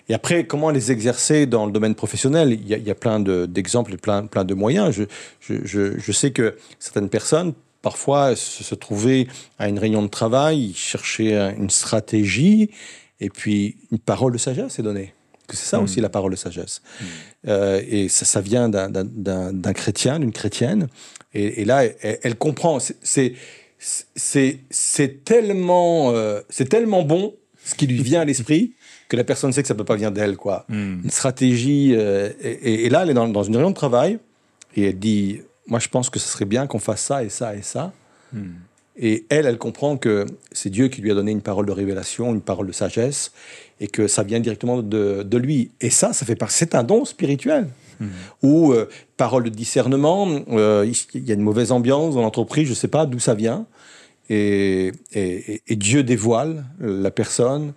[0.10, 2.52] Et après, comment les exercer dans le domaine professionnel?
[2.52, 4.92] Il y, a, il y a, plein d'exemples et plein, plein de moyens.
[4.92, 5.04] Je,
[5.40, 9.28] je, je, sais que certaines personnes, parfois, se, se trouvaient
[9.60, 12.72] à une réunion de travail, cherchaient une stratégie,
[13.20, 15.14] et puis une parole de sagesse est donnée
[15.56, 16.04] c'est ça aussi mm.
[16.04, 16.82] la parole de sagesse.
[16.82, 17.06] Mm.
[17.48, 20.88] Euh, et ça, ça vient d'un chrétien, d'une chrétienne.
[21.34, 22.80] Et, là, elle, comprend.
[22.80, 23.34] C'est
[23.78, 28.74] c'est tellement, euh, c'est tellement bon ce qui lui vient à l'esprit
[29.10, 30.66] que la personne sait que ça peut pas venir d'elle, quoi.
[30.70, 31.02] Mm.
[31.04, 31.94] Une stratégie.
[31.96, 34.20] Euh, et, là, elle est dans, dans, une réunion de travail
[34.76, 37.56] et elle dit, moi, je pense que ce serait bien qu'on fasse ça et ça
[37.56, 37.92] et ça.
[39.02, 42.32] Et elle, elle comprend que c'est Dieu qui lui a donné une parole de révélation,
[42.32, 43.32] une parole de sagesse,
[43.80, 45.72] et que ça vient directement de, de lui.
[45.82, 46.58] Et ça, ça fait partie.
[46.58, 47.70] C'est un don spirituel.
[48.00, 48.08] Mmh.
[48.44, 48.88] Ou euh,
[49.18, 52.88] parole de discernement, euh, il y a une mauvaise ambiance dans l'entreprise, je ne sais
[52.88, 53.66] pas d'où ça vient.
[54.30, 57.74] et, et, et Dieu dévoile la personne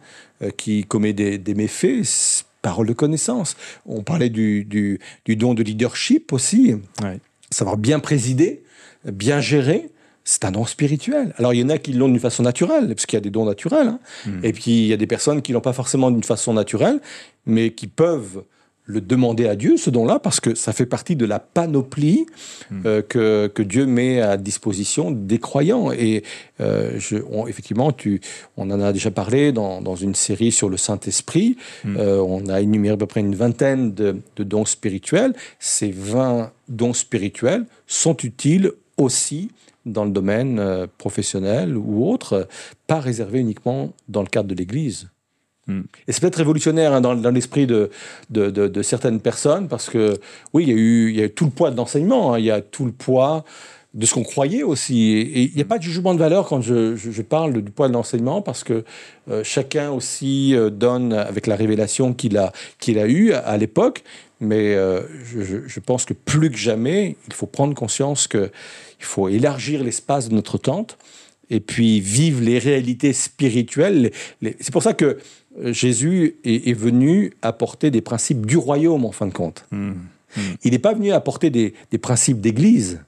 [0.51, 3.57] qui commet des, des méfaits, parole de connaissance.
[3.87, 7.19] On parlait du, du, du don de leadership aussi, Ouais.
[7.51, 8.63] savoir bien présider,
[9.05, 9.89] bien gérer.
[10.25, 11.35] C'est un don spirituel.
[11.39, 13.31] Alors, il y en a qui l'ont d'une façon naturelle, parce qu'il y a des
[13.31, 13.89] dons naturels.
[13.89, 13.99] hein.
[14.45, 17.01] Et puis, il y a des personnes qui l'ont pas forcément d'une façon naturelle,
[17.45, 18.45] mais qui peuvent
[18.85, 22.27] le demander à Dieu, ce don-là, parce que ça fait partie de la panoplie
[22.85, 25.93] euh, que, que Dieu met à disposition des croyants.
[25.93, 26.25] Et
[26.61, 28.21] euh, je, on- effectivement, tu,
[28.57, 31.57] on en a déjà parlé dans, dans une série sur le Saint-Esprit.
[31.87, 35.33] Euh, on a énuméré à peu près une vingtaine de, de dons spirituels.
[35.61, 39.51] Ces 20 dons spirituels sont utiles aussi
[39.87, 42.49] dans le domaine professionnel ou autre,
[42.87, 45.09] pas réservés uniquement dans le cadre de l'Église.
[45.67, 45.81] Mm.
[46.09, 47.91] Et c'est peut-être révolutionnaire hein, dans, l'esprit de,
[48.83, 50.19] certaines personnes, parce que
[50.53, 52.85] oui, il y a eu, tout le poids de l'enseignement, hein, il y a tout
[52.85, 53.45] le poids
[53.95, 55.13] de ce qu'on croyait aussi.
[55.13, 57.93] Et il n'y a pas de jugement de valeur quand je, parle du poids de
[57.93, 58.85] l'enseignement, parce que
[59.31, 64.03] euh, chacun aussi euh, donne avec la révélation qu'il a, qu'il a eue à, l'époque.
[64.41, 68.51] Mais euh, je, pense que plus que jamais, il faut prendre conscience qu'il
[68.99, 70.99] faut élargir l'espace de notre tente
[71.49, 74.03] et puis vivre les réalités spirituelles.
[74.03, 75.19] Les- les- C'est pour ça que
[75.67, 79.67] Jésus est, est venu apporter des principes du royaume, en fin de compte.
[79.71, 79.93] Mm.
[80.65, 83.05] Il n'est pas venu apporter des, des principes d'église.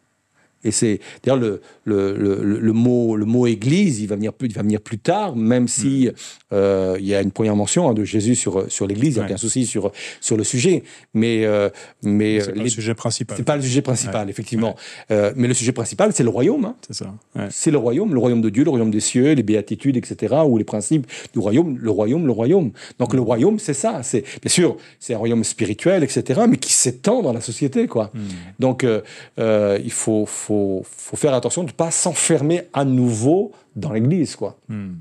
[0.65, 4.55] Et c'est d'ailleurs le, le, le, mot le mot église, il va venir plus il
[4.55, 6.11] va venir plus tard, même si
[6.53, 9.19] euh, il y a une première mention hein, de Jésus sur sur l'église, il n'y
[9.21, 9.31] a Ouais.
[9.31, 10.83] aucun souci sur sur le sujet.
[11.13, 11.69] Mais euh,
[12.03, 13.37] mais C'est euh, pas le sujet principal.
[13.37, 14.75] c'est pas le sujet principal, effectivement.
[15.11, 16.65] Euh, mais le sujet principal, c'est le royaume.
[16.65, 16.77] hein.
[16.87, 17.13] C'est ça.
[17.51, 20.57] C'est le royaume, le royaume de Dieu, le royaume des cieux, les béatitudes, etc., ou
[20.59, 22.71] les principes du royaume, le royaume, le royaume.
[22.99, 24.03] Donc le royaume, c'est ça.
[24.03, 28.11] C'est bien sûr, c'est un royaume spirituel, etc., mais qui s'étend dans la société, quoi.
[28.59, 29.01] Donc euh,
[29.39, 30.54] euh, il faut, faut,
[30.85, 34.59] faut faire attention de ne pas s'enfermer à nouveau dans l'Église, quoi.
[34.69, 34.95] Hmm.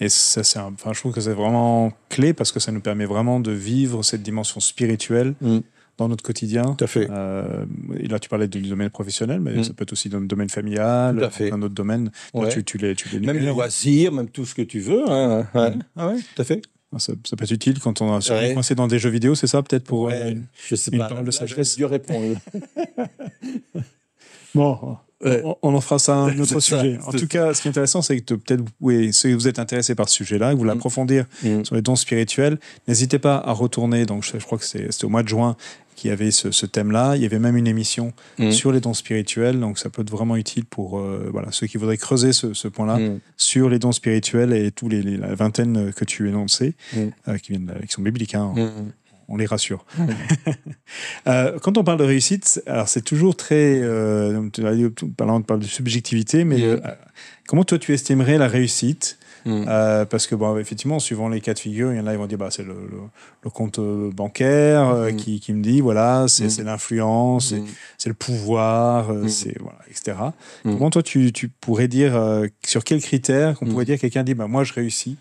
[0.00, 3.06] Et ça, c'est enfin, je trouve que c'est vraiment clé parce que ça nous permet
[3.06, 5.58] vraiment de vivre cette dimension spirituelle Mm.
[5.96, 6.74] dans notre quotidien.
[6.76, 7.08] Tout à fait.
[7.10, 7.64] Euh,
[7.98, 9.64] et là, tu parlais du domaine professionnel, mais Mm.
[9.64, 11.50] ça peut être aussi dans le domaine familial, fait.
[11.50, 12.10] un autre domaine.
[12.34, 12.50] Ouais.
[12.50, 15.02] tu, tu les, tu les Même les loisirs, même tout ce que tu veux.
[15.10, 15.46] hein.
[15.54, 15.72] Ouais.
[15.96, 16.60] Ah ouais, tout à fait.
[16.98, 18.54] Ça, ça peut être utile quand on a surtout Ouais.
[18.54, 20.02] coincé dans des jeux vidéo, c'est ça, peut-être pour.
[20.02, 20.34] Ouais, euh,
[20.68, 21.08] je sais une pas.
[21.08, 21.76] parole de Là, sagesse?
[21.76, 22.36] Dieu répond.
[24.56, 25.40] Bon, Ouais.
[25.44, 26.98] on, on en fera ça un autre ça, sujet.
[27.06, 29.94] En tout cas, ce qui est intéressant, c'est que peut-être oui, si vous êtes intéressé
[29.94, 30.76] par ce sujet-là, que vous voulez Mm.
[30.76, 31.64] approfondir Mm.
[31.64, 34.04] sur les dons spirituels, n'hésitez pas à retourner.
[34.04, 35.56] Donc, je, je crois que c'est- c'était au mois de juin
[35.96, 37.16] qu'il y avait ce, ce thème-là.
[37.16, 38.50] Il y avait même une émission Mm.
[38.50, 39.58] sur les dons spirituels.
[39.58, 42.68] Donc, ça peut être vraiment utile pour euh, voilà, ceux qui voudraient creuser ce, ce
[42.68, 43.20] point-là Mm.
[43.38, 47.52] sur les dons spirituels et tous les, les- la vingtaine que tu énonçais, euh, qui,
[47.52, 48.34] viennent, qui sont bibliques.
[48.34, 48.52] hein.
[49.28, 49.84] On les rassure.
[51.26, 53.80] Euh, quand on parle de réussite, alors c'est toujours très.
[53.82, 54.62] Euh, tu
[55.20, 56.78] on parle de subjectivité, mais euh,
[57.48, 59.18] comment toi tu estimerais la réussite?
[59.44, 59.64] Mm.
[59.68, 62.18] Euh, Parce que, bon, effectivement, suivant les cas de figure, il y en a qui
[62.18, 63.00] vont dire bah, c'est le, le-
[63.42, 65.16] le compte bancaire euh, Mm.
[65.16, 66.64] qui, qui me dit voilà, c'est Mm.
[66.66, 67.52] l'influence,
[67.98, 70.16] c'est- le pouvoir, c'est, voilà, etc.
[70.64, 70.72] Mm.
[70.74, 74.34] Comment toi tu, tu pourrais dire, euh, sur quels critères qu'on pourrait dire quelqu'un dit
[74.34, 75.16] bah, moi je réussis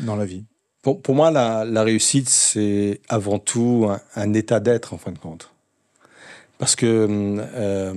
[0.00, 0.44] dans la vie?
[0.82, 5.50] Pour, pour moi, la, réussite, c'est avant tout un, état d'être, en fin de compte.
[6.58, 7.06] Parce que
[7.54, 7.94] euh,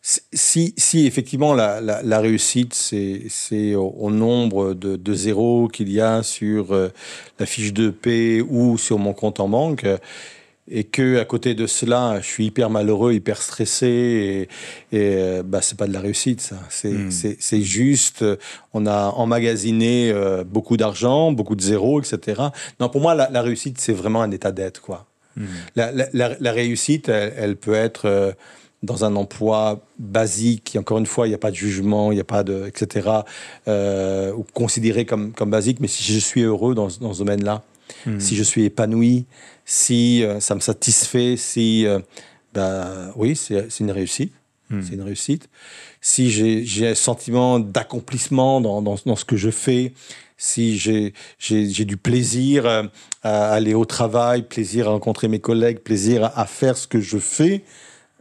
[0.00, 6.00] si, si effectivement la, la, réussite, c'est au, au nombre de, de zéros qu'il y
[6.00, 6.88] a sur euh,
[7.38, 9.86] la fiche de paie ou sur mon compte en banque,
[10.70, 14.40] et que à côté de cela, je suis hyper malheureux, hyper stressé, et,
[14.96, 16.56] et euh, bah, c'est pas de la réussite, ça.
[16.70, 17.10] C'est Mm.
[17.38, 18.36] c'est juste, euh,
[18.72, 22.42] on a emmagasiné euh, beaucoup d'argent, beaucoup de zéros, etc.
[22.80, 25.06] Non, pour moi, la, la réussite, c'est vraiment un état d'être, quoi.
[25.36, 25.44] Mm.
[25.76, 28.32] La, la- la- la réussite, elle, elle peut être euh,
[28.82, 32.14] dans un emploi basique, et encore une fois, il n'y a pas de jugement, il
[32.16, 33.08] n'y a pas de, etc.,
[33.68, 37.18] euh, ou considéré comme, comme basique, mais si je suis heureux dans, ce- dans ce
[37.18, 37.62] domaine-là,
[38.06, 38.18] Mm.
[38.18, 39.26] si je suis épanoui,
[39.64, 42.00] si euh, ça me satisfait, si, euh,
[42.52, 44.32] bah, oui, c'est une réussite.
[44.70, 44.82] Mm.
[44.82, 45.48] C'est une réussite.
[46.00, 49.92] Si j'ai un sentiment d'accomplissement dans, dans, dans ce que je fais,
[50.36, 52.82] si j'ai du plaisir euh,
[53.22, 57.00] à aller au travail, plaisir à rencontrer mes collègues, plaisir à, à faire ce que
[57.00, 57.62] je fais,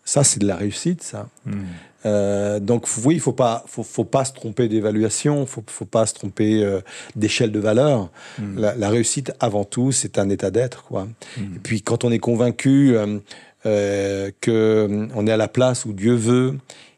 [0.05, 1.29] ça c'est de la réussite, ça.
[1.45, 1.61] Mm.
[2.05, 6.05] Euh, donc oui, il faut pas, faut, faut pas se tromper d'évaluation, faut, faut pas
[6.05, 6.81] se tromper euh,
[7.15, 8.09] d'échelle de valeur.
[8.39, 8.59] Mm.
[8.59, 11.07] La, la réussite, avant tout, c'est un état d'être, quoi.
[11.37, 11.55] Mm.
[11.55, 13.19] Et puis quand on est convaincu euh,
[13.65, 16.57] euh, que on est à la place où Dieu veut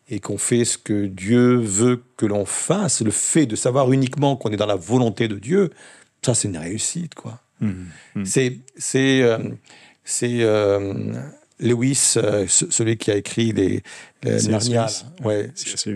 [0.09, 4.35] et qu'on fait ce que Dieu veut que l'on fasse, le fait de savoir uniquement
[4.35, 5.69] qu'on est dans la volonté de Dieu,
[6.23, 7.39] ça c'est une réussite, quoi.
[8.23, 9.23] C'est c'est
[10.03, 10.43] c'est
[11.59, 13.81] Lewis, euh, ce- celui qui a écrit les,
[14.23, 14.31] les.
[14.49, 14.85] Narnia,
[15.23, 15.49] ouais,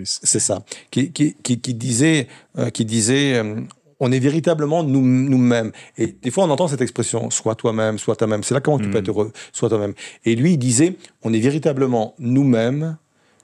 [0.06, 3.60] c'est ça, qui, qui, qui, qui disait, euh, qui disait euh,
[4.00, 5.72] on est véritablement nous- nous-mêmes.
[5.98, 8.44] Et des fois, on entend cette expression, sois toi-même, sois toi-même.
[8.44, 9.94] C'est là comment tu peux être heureux, sois toi-même.
[10.24, 12.98] Et lui, il disait, on est véritablement nous-mêmes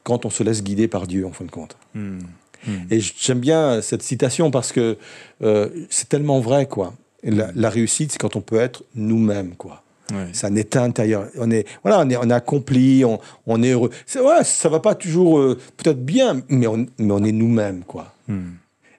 [0.03, 1.75] quand on se laisse guider par Dieu, en fin de compte.
[1.93, 2.19] Hmm.
[2.89, 4.97] Et j'aime bien cette citation parce que
[5.89, 6.93] c'est tellement vrai, quoi.
[7.23, 9.83] La, la réussite, c'est quand on peut être nous-mêmes, quoi.
[10.11, 10.27] Ouais.
[10.33, 11.27] C'est un état intérieur.
[11.37, 13.89] On est, voilà, on est, on est accompli, on, on est heureux.
[14.05, 17.83] C'est, ouais, ça va pas toujours euh, peut-être bien, mais on, mais on est nous-mêmes,
[17.83, 18.13] quoi.
[18.27, 18.53] Hmm.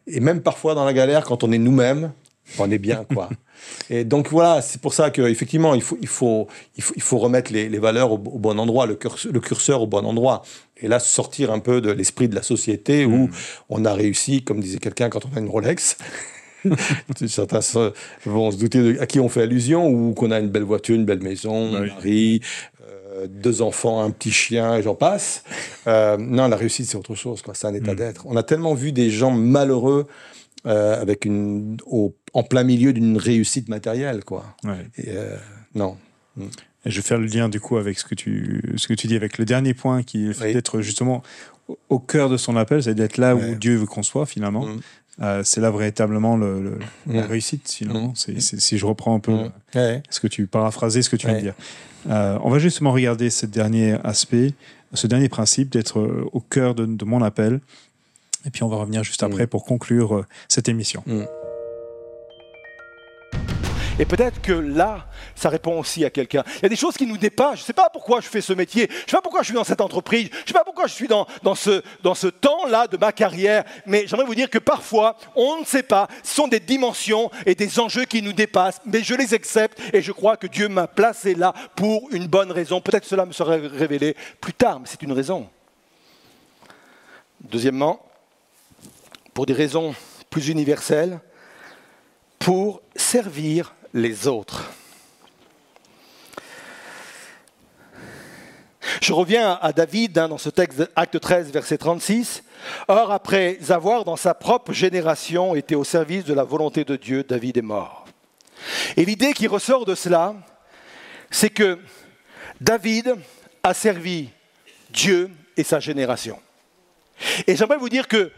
[0.06, 2.12] Et même parfois dans la galère, quand on est nous-mêmes,
[2.58, 3.28] on est bien, quoi.
[3.90, 6.46] Et donc voilà, c'est pour ça qu'effectivement, il faut, il, faut,
[6.76, 9.40] il, faut, il faut remettre les, les valeurs au, au bon endroit, le curseur, le
[9.40, 10.42] curseur au bon endroit.
[10.78, 13.30] Et là, sortir un peu de l'esprit de la société où
[13.70, 15.96] on a réussi, comme disait quelqu'un, quand on a une Rolex.
[17.28, 17.60] Certains
[18.24, 20.94] vont se douter de, à qui on fait allusion, ou qu'on a une belle voiture,
[20.94, 21.88] une belle maison, Bah un oui.
[21.88, 22.40] mari,
[22.82, 25.42] euh, deux enfants, un petit chien, et j'en passe.
[25.88, 27.42] Euh, non, la réussite, c'est autre chose.
[27.42, 27.54] quoi.
[27.54, 27.96] C'est un état Mm.
[27.96, 28.26] d'être.
[28.26, 30.08] On a tellement vu des gens malheureux
[30.66, 34.24] euh, avec une, au- en plein milieu d'une réussite matérielle.
[34.24, 34.44] Quoi.
[34.64, 34.88] Ouais.
[34.98, 35.12] Et,
[35.76, 35.96] non.
[36.40, 39.06] Et je vais faire le lien du coup avec ce que tu, ce que tu
[39.06, 40.54] dis, avec le dernier point qui est Oui.
[40.54, 41.22] d'être justement
[41.88, 43.50] au- cœur de son appel, c'est d'être là Ouais.
[43.50, 44.66] où Dieu veut qu'on soit finalement.
[44.66, 44.80] Mm.
[45.22, 47.26] Euh, c'est là véritablement le, le- la Mm.
[47.30, 47.78] réussite.
[47.86, 48.10] Mm.
[48.14, 49.50] C'est, c'est- si je reprends un peu Mm.
[49.74, 50.02] Ouais.
[50.10, 51.54] ce que tu paraphrasais, ce que tu viens de dire.
[52.10, 54.52] Euh, on va justement regarder ce dernier aspect,
[54.92, 57.60] ce dernier principe d'être euh, au cœur de, de mon appel.
[58.44, 59.48] Et puis on va revenir juste après Mm.
[59.48, 61.02] pour conclure cette émission.
[63.98, 66.44] Et peut-être que là, ça répond aussi à quelqu'un.
[66.56, 67.56] Il y a des choses qui nous dépassent.
[67.56, 68.88] Je ne sais pas pourquoi je fais ce métier.
[68.90, 70.28] Je ne sais pas pourquoi je suis dans cette entreprise.
[70.30, 73.12] Je ne sais pas pourquoi je suis dans, dans ce, dans ce temps-là de ma
[73.12, 73.64] carrière.
[73.86, 76.08] Mais j'aimerais vous dire que parfois, on ne sait pas.
[76.22, 78.82] Ce sont des dimensions et des enjeux qui nous dépassent.
[78.84, 82.52] Mais je les accepte et je crois que Dieu m'a placé là pour une bonne
[82.52, 82.82] raison.
[82.82, 85.48] Peut-être que cela me sera révélé plus tard, mais c'est une raison.
[87.40, 88.04] Deuxièmement,
[89.32, 89.94] pour des raisons
[90.28, 91.18] plus universelles,
[92.38, 94.70] pour servir les autres.
[99.00, 102.44] Je reviens à David hein, dans ce texte, acte 13, verset 36.
[102.88, 107.24] Or, après avoir dans sa propre génération été au service de la volonté de Dieu,
[107.24, 108.06] David est mort.
[108.96, 110.34] Et l'idée qui ressort de cela,
[111.30, 111.78] c'est que
[112.60, 113.16] David
[113.62, 114.28] a servi
[114.90, 116.38] Dieu et sa génération.
[117.46, 118.30] Et j'aimerais vous dire que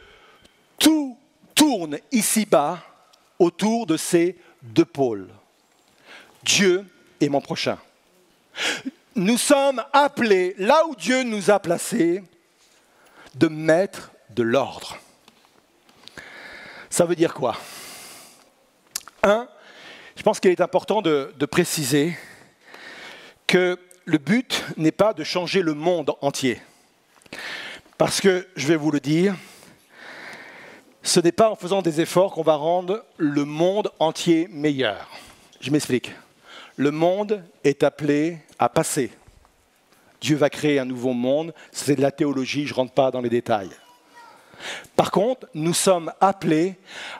[0.78, 1.18] tout
[1.54, 2.78] tourne ici-bas
[3.40, 5.28] autour de ces deux pôles.
[6.42, 6.84] Dieu
[7.20, 7.78] et mon prochain.
[9.14, 12.22] Nous sommes appelés, là où Dieu nous a placés,
[13.34, 14.96] de mettre de l'ordre.
[16.90, 17.56] Ça veut dire quoi?
[19.22, 19.48] Un,
[20.16, 22.16] je pense qu'il est important de, de préciser
[23.46, 26.60] que le but n'est pas de changer le monde entier.
[27.98, 29.34] Parce que, je vais vous le dire,
[31.02, 35.08] ce n'est pas en faisant des efforts qu'on va rendre le monde entier meilleur.
[35.60, 36.12] Je m'explique.
[36.78, 39.10] Le monde est appelé à passer.
[40.20, 41.52] Dieu va créer un nouveau monde.
[41.72, 43.72] C'est de la théologie, je ne rentre pas dans les détails.
[44.94, 46.76] Par contre, nous sommes appelés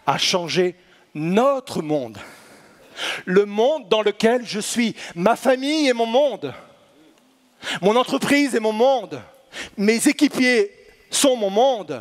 [0.06, 0.76] à changer
[1.12, 2.18] notre monde.
[3.24, 4.94] Le monde dans lequel je suis.
[5.16, 6.54] Ma famille est mon monde.
[7.82, 9.20] Mon entreprise est mon monde.
[9.76, 10.70] Mes équipiers
[11.10, 12.00] sont mon monde.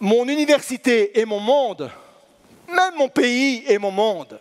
[0.00, 1.88] Mon université est mon monde.
[2.66, 4.40] Même mon pays est mon monde.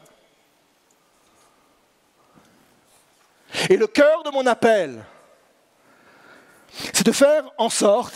[3.70, 5.04] Et le cœur de mon appel,
[6.94, 8.14] c'est de faire en sorte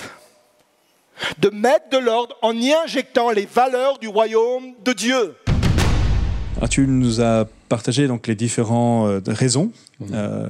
[1.40, 5.36] de mettre de l'ordre en y injectant les valeurs du royaume de Dieu.
[6.62, 6.68] Ah,
[7.72, 9.72] partagé donc les différentes raisons
[10.14, 10.50] euh,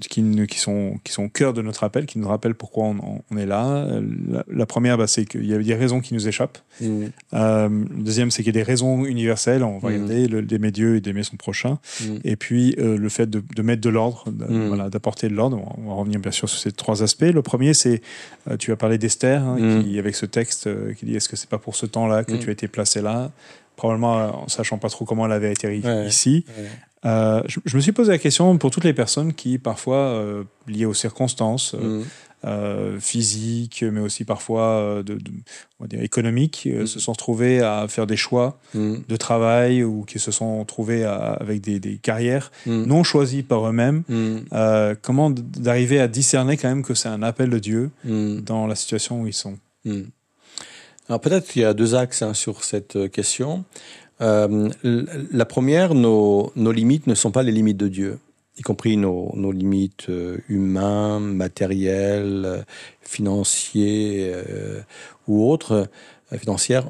[0.00, 3.22] qui, qui, sont, qui sont au cœur de notre appel, qui nous rappellent pourquoi on,
[3.30, 3.86] on est là.
[4.28, 6.58] La, la première, bah, c'est qu'il y a des raisons qui nous échappent.
[6.80, 7.04] Mm.
[7.34, 9.62] Euh, le deuxième, c'est qu'il y a des raisons universelles.
[9.64, 9.92] On va Mm.
[9.92, 11.78] regarder le- d'aimer Dieu et d'aimer son prochain.
[12.00, 12.04] Mm.
[12.24, 15.60] Et puis euh, le fait de, de mettre de l'ordre, de- voilà, d'apporter de l'ordre.
[15.78, 17.22] On va revenir bien sûr sur ces trois aspects.
[17.22, 18.00] Le premier, c'est,
[18.48, 21.36] euh, tu as parlé d'Esther, hein, qui, avec ce texte euh, qui dit Est-ce que
[21.36, 23.30] c'est pas pour ce temps-là que tu as été placé là?
[23.80, 26.06] Probablement en sachant pas trop comment elle avait atterri Ouais.
[26.06, 26.44] ici.
[26.58, 26.66] Ouais.
[27.06, 30.44] Euh, je, je me suis posé la question pour toutes les personnes qui, parfois, euh,
[30.66, 32.02] liées aux circonstances euh,
[32.44, 35.30] euh, physiques, mais aussi parfois de, de-
[35.78, 36.84] on va dire économiques, Mm.
[36.86, 38.96] se sont retrouvées à faire des choix Mm.
[39.08, 43.66] de travail ou qui se sont trouvés à- avec des, des carrières non choisies par
[43.66, 44.02] eux-mêmes.
[45.00, 49.22] Comment d'arriver à discerner quand même que c'est un appel de Dieu dans la situation
[49.22, 49.56] où ils sont?
[51.10, 53.64] Alors peut-être qu'il y a deux axes hein, sur cette euh, question.
[54.20, 58.20] Euh, la première, nos, nos limites ne sont pas les limites de Dieu.
[58.56, 62.62] y compris nos, nos limites euh, humaines, matérielles, euh,
[63.00, 64.44] financières
[65.26, 65.88] ou autres,
[66.38, 66.88] financières,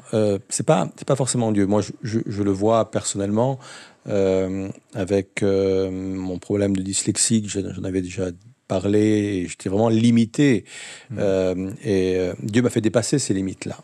[0.49, 1.65] c'est pas c'est pas forcément Dieu.
[1.65, 3.57] Moi, je, je, je le vois personnellement
[4.05, 8.25] avec mon problème de dyslexie, j'en avais déjà
[8.67, 10.65] parlé, j'étais vraiment limité.
[11.17, 13.77] Euh, et Dieu m'a fait dépasser ces limites-là.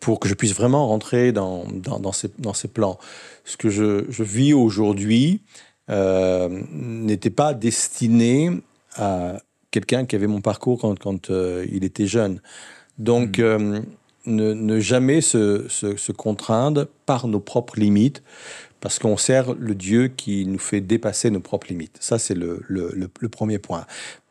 [0.00, 2.98] Pour que je puisse vraiment rentrer dans, dans, dans, ces, dans ces plans.
[3.44, 5.40] Ce que je, je vis aujourd'hui
[5.90, 8.50] euh, n'était pas destiné
[8.96, 9.38] à
[9.70, 12.40] quelqu'un qui avait mon parcours quand, quand euh, il était jeune.
[12.98, 13.80] Donc, euh,
[14.26, 18.22] ne, ne jamais se, se, se contraindre par nos propres limites,
[18.80, 21.96] parce qu'on sert le Dieu qui nous fait dépasser nos propres limites.
[22.00, 23.86] Ça, c'est le, le, le, le premier point.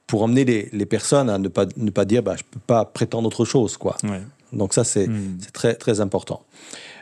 [0.08, 2.60] Pour emmener les, les personnes à ne pas, ne pas dire bah, je ne peux
[2.68, 3.78] pas prétendre autre chose.
[3.78, 3.96] Quoi.
[4.04, 4.22] Ouais.
[4.54, 5.38] Donc ça, c'est Mm.
[5.42, 6.44] c'est très, très important.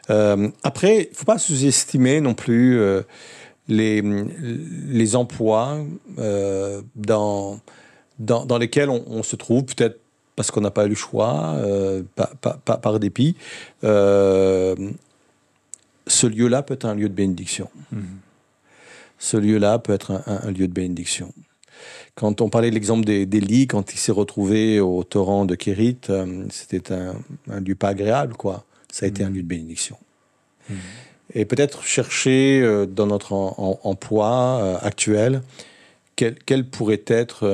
[0.09, 3.01] Euh, après, il ne faut pas sous-estimer non plus euh,
[3.67, 5.77] les, les emplois
[6.17, 7.59] euh, dans,
[8.17, 9.99] dans, dans lesquels on, on se trouve, peut-être
[10.35, 11.57] parce qu'on n'a pas eu le choix,
[12.15, 13.35] par, par- dépit.
[16.07, 17.69] Ce lieu-là peut être un lieu de bénédiction.
[17.91, 18.03] Mhm.
[19.19, 21.33] Ce lieu-là peut être un, un- un lieu de bénédiction.
[22.19, 26.43] Quand on parlait de l'exemple lits, quand il s'est retrouvé au torrent de Kérit, euh,
[26.49, 27.13] c'était un,
[27.49, 28.65] un lieu pas agréable, quoi.
[28.91, 29.95] Ça a été un lieu de bénédiction.
[30.69, 30.75] Mhm.
[31.35, 35.41] Et peut-être chercher euh, dans notre en- en- emploi euh, actuel,
[36.17, 37.47] quelle, quelle pourrait être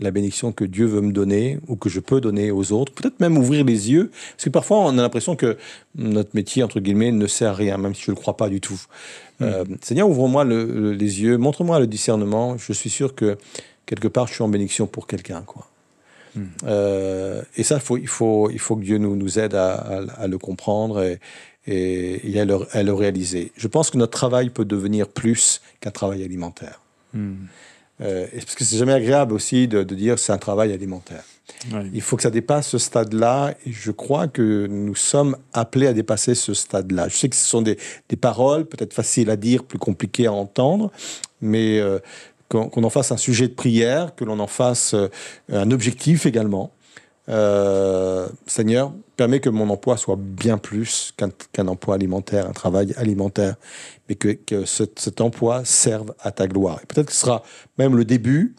[0.00, 2.92] la bénédiction que Dieu veut me donner ou que je peux donner aux autres.
[2.92, 5.56] Peut-être même ouvrir les yeux, parce que parfois on a l'impression que
[5.94, 8.48] notre métier, entre guillemets, ne sert à rien, même si je ne le crois pas
[8.48, 8.80] du tout.
[9.40, 12.58] Euh, Seigneur, ouvre-moi le- le- les yeux, montre-moi le discernement.
[12.58, 13.38] Je suis sûr que
[13.86, 15.42] quelque part, je suis en bénédiction pour quelqu'un.
[15.42, 15.68] quoi.
[16.34, 16.42] Mm.
[16.66, 20.22] Euh, et ça, faut, il, faut, il faut que Dieu nous, nous aide à, à-
[20.22, 21.20] à le comprendre et,
[21.66, 23.52] et, et à, le, à le réaliser.
[23.56, 26.80] Je pense que notre travail peut devenir plus qu'un travail alimentaire.
[27.12, 27.46] Mhm.
[28.00, 31.22] Euh, parce que c'est jamais agréable aussi de, de dire c'est un travail alimentaire.
[31.92, 33.54] Il faut que ça dépasse ce stade-là.
[33.66, 37.08] Et je crois que nous sommes appelés à dépasser ce stade-là.
[37.08, 37.78] Je sais que ce sont des,
[38.08, 40.90] des paroles peut-être faciles à dire, plus compliquées à entendre,
[41.40, 41.98] mais euh,
[42.48, 45.08] qu'on en fasse un sujet de prière, que l'on en fasse euh,
[45.50, 46.72] un objectif également.
[47.30, 51.14] Euh, Seigneur, permets que mon emploi soit bien plus
[51.52, 53.56] qu'un emploi alimentaire, un travail alimentaire,
[54.08, 56.80] mais que, que ce- cet emploi serve à ta gloire.
[56.82, 57.42] Et peut-être que ce sera
[57.78, 58.54] même le début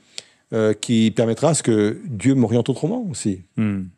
[0.54, 3.44] euh, qui permettra à ce que Dieu m'oriente autrement aussi.
[3.58, 3.90] Mhm.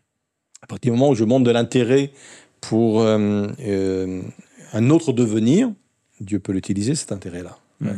[0.61, 2.11] À partir du moment où je montre de l'intérêt
[2.59, 3.47] pour euh,
[4.73, 5.71] un autre devenir,
[6.19, 7.57] Dieu peut l'utiliser, cet intérêt-là.
[7.79, 7.91] Ouais.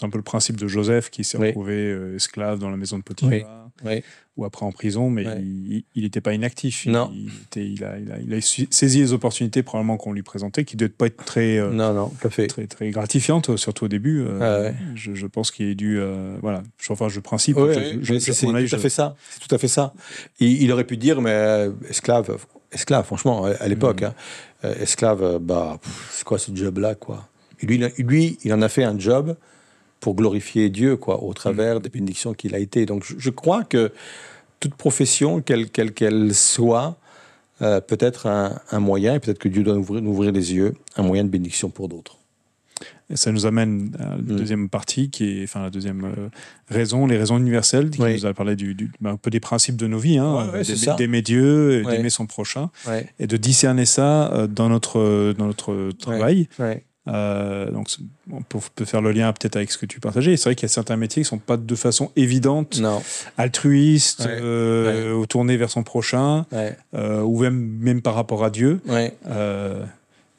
[0.00, 1.48] C'est un peu le principe de Joseph qui s'est Oui.
[1.48, 3.68] retrouvé euh, esclave dans la maison de Potiphar.
[3.84, 4.02] Oui.
[4.36, 6.86] ou après en prison, mais il n'était pas inactif.
[6.86, 7.10] Non.
[7.14, 10.22] Il, était- il a, il a- il a su- saisi les opportunités probablement qu'on lui
[10.22, 12.46] présentait, qui ne devaient pas être très, euh, Non, non, tout fait.
[12.46, 14.20] très, très gratifiantes, surtout au début.
[14.22, 14.74] euh, Ah ouais.
[14.94, 15.98] je, je pense qu'il est dû.
[15.98, 17.56] euh, voilà, je, enfin, je principe.
[17.58, 19.14] Oui, je- je- je- c'est mon avis, tout à je- fait ça.
[19.30, 19.92] C'est tout à fait ça.
[20.40, 22.38] Il, aurait pu dire, mais euh, esclave,
[22.72, 24.08] esclave, franchement, à, l'époque, Mhm.
[24.08, 24.14] hein,
[24.64, 25.78] euh, esclave, euh, bah,
[26.10, 27.28] c'est quoi ce job-là, quoi?
[27.62, 29.36] Et lui, lui, il en a fait un job
[30.00, 31.82] pour glorifier Dieu, quoi, au travers Mhm.
[31.82, 32.86] des bénédictions qu'il a été.
[32.86, 33.92] Donc, je, je crois que
[34.58, 36.96] toute profession, quelle qu'elle qu'elle soit,
[37.62, 40.74] euh, peut être un, un moyen, et peut-être que Dieu doit nous ouvrir, les yeux,
[40.96, 42.16] un moyen de bénédiction pour d'autres.
[43.12, 44.22] Ça nous amène à la Mm.
[44.22, 46.28] deuxième partie, qui est enfin la deuxième euh,
[46.68, 48.14] raison, les raisons universelles, qui Oui.
[48.14, 50.62] nous a parlé du, du- bah, un peu des principes de nos vies, hein, Ouais,
[50.96, 51.96] d'aimer- Dieu, Ouais.
[51.96, 52.70] d'aimer son prochain,
[53.18, 56.48] et de discerner ça euh, dans notre dans notre travail.
[57.08, 57.88] Euh, donc,
[58.30, 60.36] on peut, peut faire le lien peut-être avec ce que tu partageais.
[60.36, 63.02] C'est vrai qu'il y a certains métiers qui sont pas de façon évidente, Non,
[63.38, 64.38] altruistes, Ouais.
[64.42, 65.24] euh,
[65.56, 68.80] vers son prochain, ouais, euh, ou même, même par rapport à Dieu.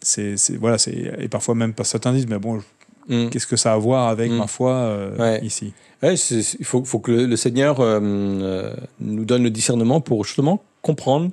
[0.01, 2.61] c'est voilà, c'est et parfois même pas certains disent mais bon
[3.09, 3.29] Mm.
[3.29, 4.35] qu'est-ce que ça a à voir avec Mm.
[4.37, 5.39] ma foi euh, Ouais.
[5.43, 5.73] ici?
[6.03, 11.29] Il faut, faut que le, le Seigneur nous donne le discernement pour justement comprendre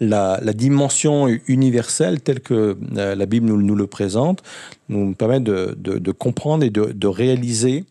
[0.00, 4.42] la, dimension universelle telle que euh, la Bible nous, le présente,
[4.88, 7.84] nous permet de, comprendre et de, réaliser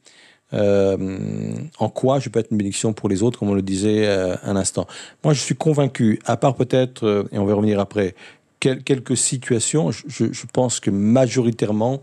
[0.54, 4.08] euh, en quoi je peux être une bénédiction pour les autres, comme on le disait
[4.08, 4.86] euh, un instant.
[5.24, 8.14] Moi, je suis convaincu, à part peut-être, et on va y revenir après,
[8.60, 12.02] quel- quelques situations, je, je- pense que majoritairement,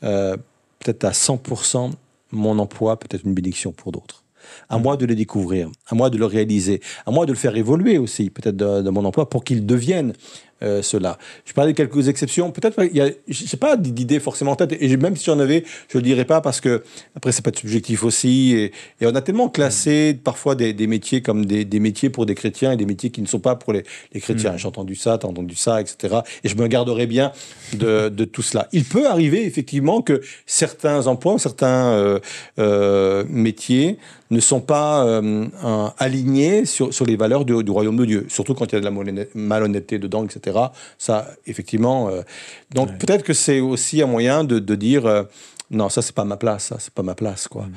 [0.00, 1.92] peut-être à 100%,
[2.32, 4.23] mon emploi peut être une bénédiction pour d'autres.
[4.68, 7.56] À moi de le découvrir, à moi de le réaliser, à moi de le faire
[7.56, 10.14] évoluer aussi, peut-être de mon emploi, pour qu'il devienne
[10.62, 11.18] euh, cela.
[11.44, 12.50] Je parlais de quelques exceptions.
[12.50, 12.82] Peut-être,
[13.28, 14.76] je sais pas d'idées forcément en tête.
[14.80, 16.82] Et même si j'en avais, je le dirais pas parce que
[17.16, 18.52] après c'est pas de subjectif aussi.
[18.52, 22.26] Et, et, on a tellement classé parfois des, des métiers comme des, des, métiers pour
[22.26, 24.52] des chrétiens et des métiers qui ne sont pas pour les, les chrétiens.
[24.52, 24.58] Mmh.
[24.58, 26.16] J'ai entendu ça, t'as entendu ça, etc.
[26.44, 27.32] Et je me garderai bien
[27.72, 28.68] de, de, tout cela.
[28.72, 32.18] Il peut arriver effectivement que certains emplois, certains euh,
[32.58, 33.98] euh, métiers
[34.30, 35.46] ne sont pas euh,
[35.98, 38.80] alignés sur, sur, les valeurs du, du, royaume de Dieu, surtout quand il y a
[38.80, 40.43] de la malhonnêteté dedans, etc.
[40.98, 42.08] Ça, effectivement.
[42.08, 42.22] Euh,
[42.72, 42.98] donc ouais.
[42.98, 45.24] peut-être que c'est aussi un moyen de, de dire euh,
[45.70, 47.62] non, ça c'est pas ma place, ça c'est pas ma place, quoi.
[47.62, 47.72] Mm.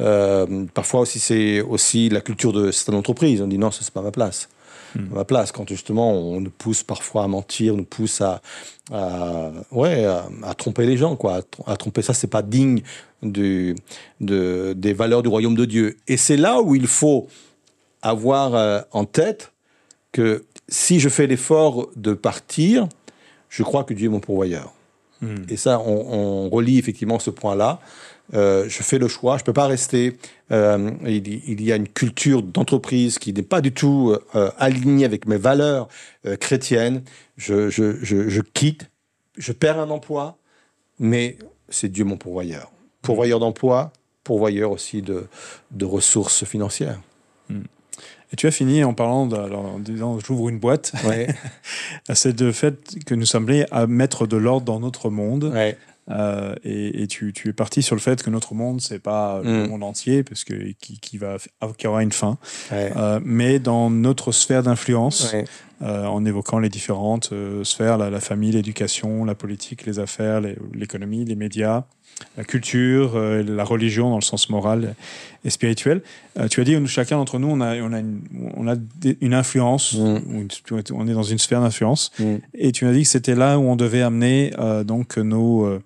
[0.00, 3.42] Euh, parfois aussi c'est aussi la culture de certaines entreprises.
[3.42, 4.48] On dit non, ça c'est pas ma place.
[4.96, 5.14] Mmh.
[5.14, 8.42] ma place quand justement on nous pousse parfois à mentir, on nous pousse à,
[8.92, 12.82] à ouais, à, à, tromper les gens, quoi, à, tromper ça, c'est pas digne
[13.22, 13.76] du,
[14.20, 15.96] de, des valeurs du royaume de Dieu.
[16.08, 17.28] Et c'est là où il faut
[18.02, 19.52] avoir euh, en tête
[20.12, 22.88] que si je fais l'effort de partir,
[23.48, 24.72] je crois que Dieu est mon pourvoyeur.
[25.20, 25.34] Mmh.
[25.50, 27.80] Et ça, on, on, relie effectivement ce point-là.
[28.32, 30.16] Euh, je fais le choix, je ne peux pas rester.
[30.52, 35.04] Euh, il, il, y a une culture d'entreprise qui n'est pas du tout euh, alignée
[35.04, 35.88] avec mes valeurs
[36.38, 37.02] chrétiennes.
[37.36, 38.88] Je, je, je, je, quitte,
[39.36, 40.38] je perds un emploi,
[40.98, 41.36] mais
[41.68, 42.70] c'est Dieu mon pourvoyeur.
[43.02, 43.92] Pourvoyeur d'emploi,
[44.22, 45.26] pourvoyeur aussi de,
[45.72, 47.00] de ressources financières.
[47.48, 47.62] Mm.
[48.32, 50.92] Et tu as fini en parlant, de, alors, en disant j'ouvre une boîte.
[51.04, 51.28] Ouais.
[52.14, 55.50] c'est le fait que nous sommes liés à mettre de l'ordre dans notre monde.
[55.52, 55.76] Ouais.
[56.10, 59.40] Euh, et, et tu, tu, es parti sur le fait que notre monde, c'est pas
[59.40, 59.44] mm.
[59.44, 61.36] le monde entier, parce que qui, qui, va,
[61.76, 62.38] qui aura une fin,
[62.72, 62.92] ouais.
[62.96, 65.44] euh, mais dans notre sphère d'influence, ouais.
[65.82, 70.40] euh, en évoquant les différentes sphères, la, la famille, l'éducation, la politique, les affaires,
[70.74, 71.84] l'économie, les, les, médias,
[72.36, 74.94] la culture, euh, la religion dans le sens moral
[75.44, 76.02] et spirituel.
[76.38, 78.20] Euh, tu as dit, chacun d'entre nous, on a, on a, une,
[78.56, 78.74] on a
[79.20, 80.48] une influence, mm.
[80.92, 82.36] on est dans une sphère d'influence, mm.
[82.54, 84.52] et tu m'as dit que c'était là où on devait amener
[84.84, 85.80] donc nos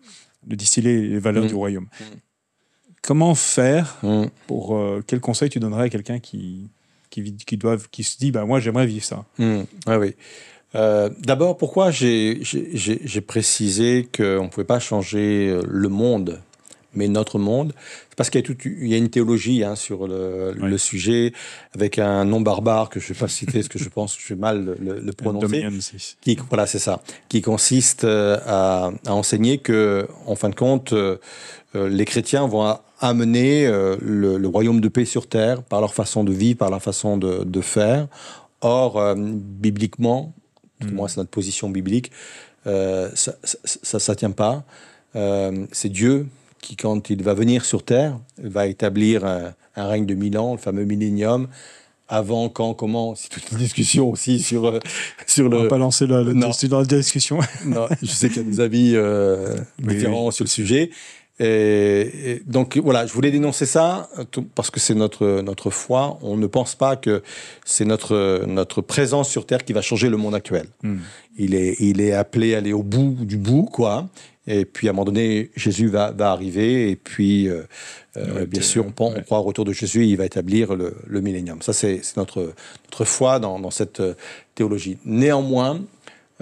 [0.47, 1.49] de distiller les valeurs Mm.
[1.49, 1.87] du royaume.
[3.03, 4.01] Comment faire
[4.47, 6.68] pour euh, quel conseil tu donnerais à quelqu'un qui
[7.11, 9.24] qui, qui, doivent, qui se dit bah moi j'aimerais vivre ça?
[9.87, 10.14] Ah oui
[10.75, 12.41] euh, D'abord, pourquoi j'ai
[13.27, 16.41] précisé qu'on ne pouvait pas changer euh, le monde,
[16.95, 17.72] mais notre monde?
[18.11, 20.70] C'est parce qu'il y, a toute, il y a une théologie hein, sur le, oui.
[20.70, 21.33] le, sujet,
[21.75, 24.22] avec un nom barbare que je ne vais pas citer, parce que je pense que
[24.22, 25.66] je vais mal le, le prononcer.
[26.20, 27.03] Qui, voilà, c'est ça.
[27.29, 30.95] Qui consiste euh, à, à, enseigner que, en fin de compte,
[31.77, 35.93] euh, les chrétiens vont amener euh, le, le, royaume de paix sur terre par leur
[35.93, 38.07] façon de vivre, par leur façon de, de faire.
[38.61, 39.14] Or, euh,
[40.87, 40.95] mmh.
[40.95, 42.11] moi c'est notre position biblique,
[42.66, 43.35] euh, ça
[43.99, 44.64] ça tient pas.
[45.16, 46.26] Euh, c'est Dieu
[46.61, 50.53] qui, quand il va venir sur terre, va établir un, un règne de mille ans,
[50.53, 51.49] le fameux millénium.
[52.07, 54.78] Avant, quand, comment, c'est toute une discussion aussi sur, euh,
[55.26, 55.59] sur le.
[55.59, 57.39] On va pas lancer la, le, dans la discussion.
[57.64, 60.32] non, je sais qu'il y a des avis euh, différents oui.
[60.32, 60.91] sur le sujet.
[61.41, 64.09] Et, et, donc voilà, je voulais dénoncer ça
[64.55, 66.18] parce que c'est notre notre foi.
[66.22, 67.22] On ne pense pas que
[67.64, 70.66] c'est notre notre présence sur terre qui va changer le monde actuel.
[70.82, 70.97] Mm.
[71.37, 74.09] Il est il est appelé à aller au bout du bout quoi.
[74.47, 77.62] Et puis à un moment donné, Jésus va va arriver et puis euh,
[78.16, 81.20] euh, bien sûr, on, on, croit au retour de Jésus, il va établir le, le
[81.20, 81.62] millénium.
[81.62, 82.53] Ça c'est notre
[82.85, 84.14] notre foi dans dans cette euh,
[84.55, 84.99] théologie.
[85.05, 85.80] Néanmoins,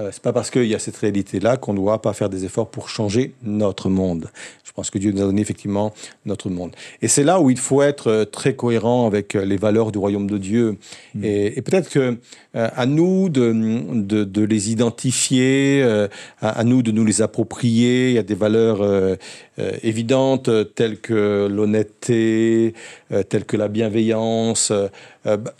[0.03, 2.45] euh, c'est pas parce qu'il y a cette réalité-là qu'on ne doit pas faire des
[2.45, 4.31] efforts pour changer notre monde.
[4.65, 5.93] Je pense que Dieu nous a donné effectivement
[6.25, 6.73] notre monde.
[7.03, 9.99] Et c'est là où il faut être euh, très cohérent avec euh, les valeurs du
[9.99, 10.79] royaume de Dieu.
[11.15, 11.25] Mmh.
[11.25, 12.19] Et, et peut-être que
[12.55, 13.51] euh, à nous de,
[13.95, 16.07] de, de les identifier, euh,
[16.43, 18.11] à, à, nous de nous les approprier.
[18.11, 18.81] Il y a des valeurs
[19.59, 22.75] euh, évidentes telles que l'honnêteté,
[23.29, 24.73] telles que la bienveillance,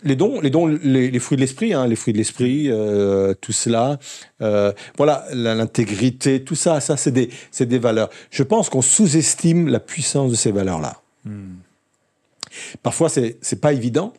[0.03, 2.69] les dons, les dons, les, les fruits de l'esprit, hein, les fruits de l'esprit,
[3.41, 3.99] tout cela.
[4.97, 7.29] voilà, l'intégrité, tout ça, ça c'est des,
[7.59, 8.09] des valeurs.
[8.31, 11.01] Je pense qu'on sous-estime la puissance de ces valeurs-là.
[11.25, 11.55] Hmm.
[12.81, 14.13] Parfois, c'est n'est pas évident.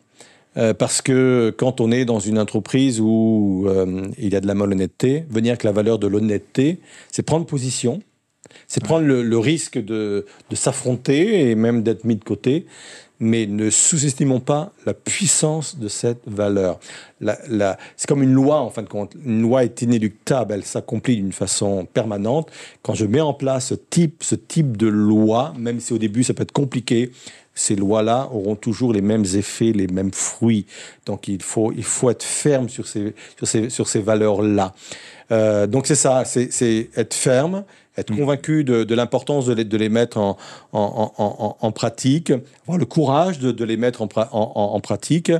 [0.57, 4.47] Euh, parce que quand on est dans une entreprise où euh, il y a de
[4.47, 6.79] la malhonnêteté, venir avec la valeur de l'honnêteté,
[7.11, 8.01] c'est prendre position,
[8.67, 12.65] c'est prendre le, le, risque de, de s'affronter et même d'être mis de côté,
[13.19, 16.79] mais ne sous-estimons pas la puissance de cette valeur.
[17.21, 19.15] La, la, c'est comme une loi, en fin de compte.
[19.25, 22.51] Une loi est inéluctable, elle s'accomplit d'une façon permanente.
[22.81, 26.23] Quand je mets en place ce type, ce type de loi, même si au début
[26.23, 27.11] ça peut être compliqué,
[27.57, 30.65] ces lois-là auront toujours les mêmes effets, les mêmes fruits.
[31.05, 34.75] Donc il faut, il faut être ferme sur ces, sur ces, sur ces valeurs-là.
[35.31, 37.63] Euh, donc c'est ça, c'est être ferme,
[37.97, 38.17] être mm.
[38.17, 40.37] convaincu de, de l'importance de les, de les mettre en,
[40.71, 42.31] en, en, en, pratique,
[42.63, 45.31] avoir le courage de, de les mettre en, pratique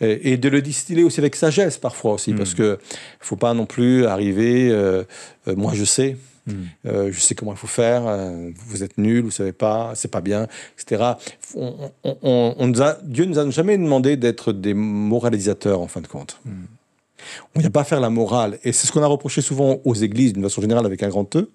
[0.00, 2.36] et, et, de le distiller aussi avec sagesse parfois aussi, mm.
[2.36, 2.78] parce que
[3.20, 5.04] faut pas non plus arriver, euh,
[5.48, 6.16] euh, moi je sais.
[6.46, 6.52] Mm.
[6.86, 8.06] Euh, je sais comment il faut faire.
[8.06, 10.46] Euh, vous êtes nul, vous savez pas, c'est pas bien,
[10.78, 11.12] etc.
[11.54, 11.74] On,
[12.04, 16.06] on, on nous a, Dieu nous a jamais demandé d'être des moralisateurs en fin de
[16.06, 16.40] compte.
[17.54, 18.58] On n'y a pas à faire la morale.
[18.64, 21.36] Et c'est ce qu'on a reproché souvent aux églises, d'une façon générale, avec un grand
[21.36, 21.50] E,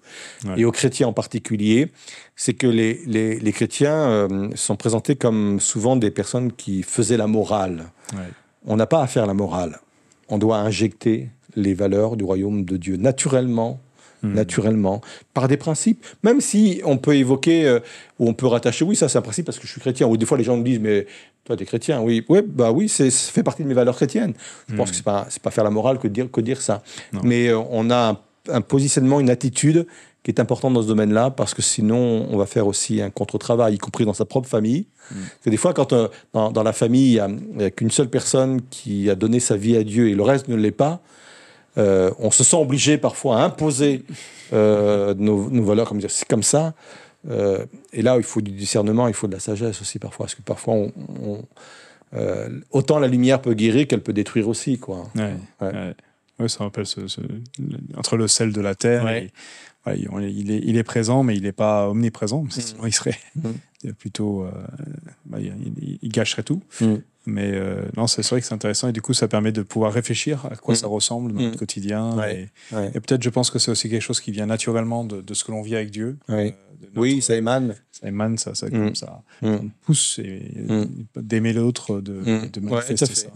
[0.56, 1.90] et aux chrétiens en particulier,
[2.36, 7.16] c'est que les, les, les chrétiens euh, sont présentés comme souvent des personnes qui faisaient
[7.16, 7.90] la morale.
[8.12, 8.20] Ouais.
[8.66, 9.80] On n'a pas à faire la morale.
[10.28, 13.80] On doit injecter les valeurs du royaume de Dieu naturellement,
[14.22, 14.34] Mmh.
[14.34, 15.00] naturellement,
[15.32, 16.04] par des principes.
[16.22, 17.80] Même si on peut évoquer, euh,
[18.18, 20.06] ou on peut rattacher, oui, ça c'est un principe parce que je suis chrétien.
[20.08, 21.06] Ou des fois les gens me disent, mais
[21.44, 24.34] toi tu es chrétien, oui, ouais, bah oui, ça fait partie de mes valeurs chrétiennes.
[24.68, 24.76] Je mmh.
[24.76, 26.82] pense que c'est pas, pas faire la morale que dire, que dire ça.
[27.14, 27.20] Non.
[27.24, 28.18] Mais euh, on a un,
[28.52, 29.86] un, positionnement, une attitude
[30.22, 33.76] qui est importante dans ce domaine-là parce que sinon on va faire aussi un contre-travail,
[33.76, 34.84] y compris dans sa propre famille.
[35.10, 35.14] Mmh.
[35.14, 37.90] Parce que des fois, quand euh, dans, dans, la famille, il n'y a, a qu'une
[37.90, 41.00] seule personne qui a donné sa vie à Dieu et le reste ne l'est pas,
[41.80, 44.04] euh, on se sent obligé parfois à imposer
[44.52, 46.74] euh, nos, nos, valeurs, comme dire, c'est comme ça.
[47.28, 50.34] Euh, et là, il faut du discernement, il faut de la sagesse aussi parfois, parce
[50.34, 51.44] que parfois, on, on,
[52.14, 55.08] euh, autant la lumière peut guérir qu'elle peut détruire aussi, quoi.
[55.14, 55.94] Ouais, ouais.
[56.38, 56.48] ouais.
[56.48, 57.20] ça rappelle ce, ce,
[57.96, 59.08] entre le sel de la terre.
[59.08, 59.30] Et,
[59.86, 62.44] il, est, il est présent, mais il n'est pas omniprésent.
[62.50, 63.92] Sinon, il serait mmh.
[63.98, 64.46] plutôt,
[65.26, 66.62] bah, il, il, gâcherait tout.
[66.80, 66.96] Mmh.
[67.26, 69.92] Mais euh, non, c'est vrai que c'est intéressant et du coup, ça permet de pouvoir
[69.92, 70.78] réfléchir à quoi mmh.
[70.78, 71.44] ça ressemble dans mmh.
[71.44, 72.16] notre quotidien.
[72.16, 72.50] Ouais.
[72.72, 72.90] Et, ouais.
[72.94, 75.44] et peut-être, je pense que c'est aussi quelque chose qui vient naturellement de, de ce
[75.44, 76.18] que l'on vit avec Dieu.
[76.28, 76.50] Oui, euh,
[76.80, 77.74] notre, oui ça émane.
[77.92, 78.94] Ça émane, ça, ça, mmh.
[78.94, 80.18] ça, ça pousse
[81.16, 83.28] d'aimer l'autre, de, de manifester ça.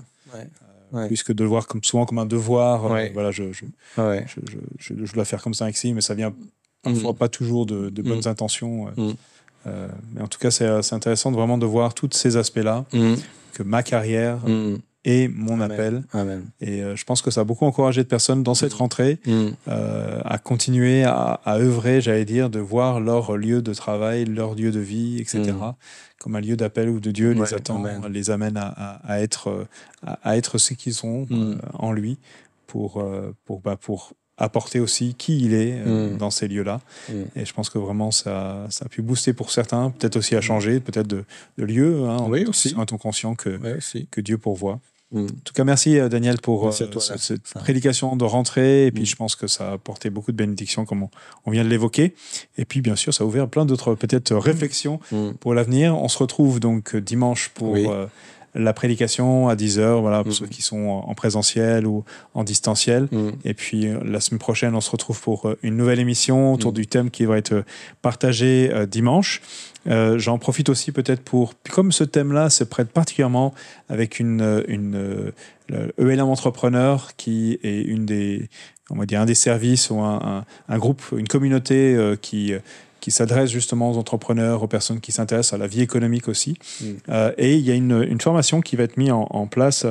[0.94, 3.64] Euh, puisque de le voir comme, souvent comme un devoir, euh, voilà, je, je,
[3.96, 6.32] je, je, dois faire comme ça avec mais ça vient
[6.82, 8.92] parfois pas toujours de, de bonnes intentions.
[9.66, 13.14] Euh, mais en tout cas, c'est intéressant de vraiment de voir tous ces aspects-là, mmh.
[13.54, 14.76] que ma carrière mmh.
[15.04, 15.72] Et mon Amen.
[15.72, 16.02] appel.
[16.12, 16.46] Amen.
[16.60, 19.46] Et euh, je pense que ça a beaucoup encouragé de personnes dans cette rentrée mmh.
[19.68, 24.54] euh, à continuer à, à œuvrer, j'allais dire, de voir leur lieu de travail, leur
[24.54, 25.52] lieu de vie, etc.,
[26.18, 28.02] comme un lieu d'appel où de Dieu ouais, les attend, Amen.
[28.10, 29.66] les amène à, à, à être,
[30.06, 31.26] à, être ce qu'ils sont
[31.74, 32.18] en lui
[32.66, 33.04] pour,
[33.44, 36.16] pour, bah, pour apporter aussi qui il est euh, mmh.
[36.18, 36.80] dans ces lieux-là.
[37.08, 37.12] Mmh.
[37.36, 40.40] Et je pense que vraiment, ça, ça a pu booster pour certains, peut-être aussi à
[40.40, 41.24] changer, peut-être de,
[41.58, 42.74] de, lieu, hein, oui, en, aussi.
[42.76, 43.60] en étant conscient que,
[43.94, 44.80] oui, que Dieu pourvoit.
[45.14, 45.24] Mmh.
[45.24, 48.86] En tout cas, merci euh, Daniel pour merci euh, toi, cette prédication de rentrée.
[48.86, 51.10] Et puis, je pense que ça a apporté beaucoup de bénédictions, comme on,
[51.46, 52.14] on vient de l'évoquer.
[52.58, 55.00] Et puis, bien sûr, ça a ouvert plein d'autres peut-être réflexions
[55.40, 55.96] pour l'avenir.
[55.96, 57.70] On se retrouve donc dimanche pour...
[57.70, 57.86] Oui.
[58.56, 60.36] Euh, la prédication à 10 heures, voilà, pour mmh.
[60.36, 63.08] ceux qui sont en présentiel ou en distanciel.
[63.10, 63.28] Mmh.
[63.44, 66.74] Et puis la semaine prochaine, on se retrouve pour euh, une nouvelle émission autour mmh.
[66.74, 67.64] du thème qui va être
[68.02, 69.42] partagé euh, dimanche.
[69.86, 73.52] Euh, J'en profite aussi peut-être pour, comme ce thème-là se prête particulièrement
[73.88, 75.32] avec une, une
[75.98, 78.48] ELM entrepreneur qui est une des,
[78.90, 82.52] on va dire un des services ou un, un, un groupe, une communauté euh, qui
[83.04, 86.56] qui s'adresse justement aux entrepreneurs, aux personnes qui s'intéressent à la vie économique aussi.
[86.80, 86.84] Mm.
[87.10, 89.84] Euh, et il y a une, une, formation qui va être mise en, en place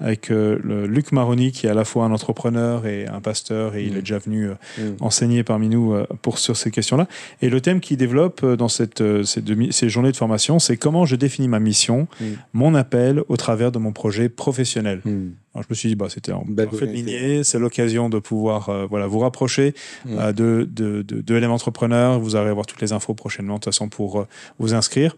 [0.00, 3.74] avec euh, le Luc Maroni, qui est à la fois un entrepreneur et un pasteur,
[3.74, 3.86] et mm.
[3.86, 4.96] il est déjà venu euh, mm.
[5.00, 7.08] enseigner parmi nous euh, pour, sur ces questions-là.
[7.40, 10.58] Et le thème qu'il développe euh, dans cette, euh, ces, demi, ces, journées de formation,
[10.58, 12.06] c'est comment je définis ma mission,
[12.52, 15.00] mon appel au travers de mon projet professionnel.
[15.54, 17.42] Alors, je me suis dit, bah, c'était en parfaite lignée.
[17.44, 19.74] C'est l'occasion de pouvoir euh, voilà, vous rapprocher
[20.04, 20.18] mmh.
[20.18, 22.20] euh, de, de, de, de LM Entrepreneur.
[22.20, 24.26] Vous allez avoir toutes les infos prochainement, de toute façon, pour euh,
[24.58, 25.16] vous inscrire.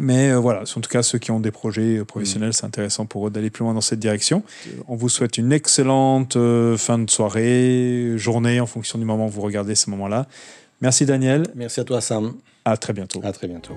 [0.00, 2.54] Mais euh, voilà, en tout cas, ceux qui ont des projets professionnels, mmh.
[2.54, 4.42] c'est intéressant pour eux d'aller plus loin dans cette direction.
[4.88, 9.30] On vous souhaite une excellente euh, fin de soirée, journée, en fonction du moment où
[9.30, 10.26] vous regardez ce moment-là.
[10.80, 11.46] Merci Daniel.
[11.54, 12.34] Merci à toi Sam.
[12.64, 13.20] À très bientôt.
[13.22, 13.74] À très bientôt.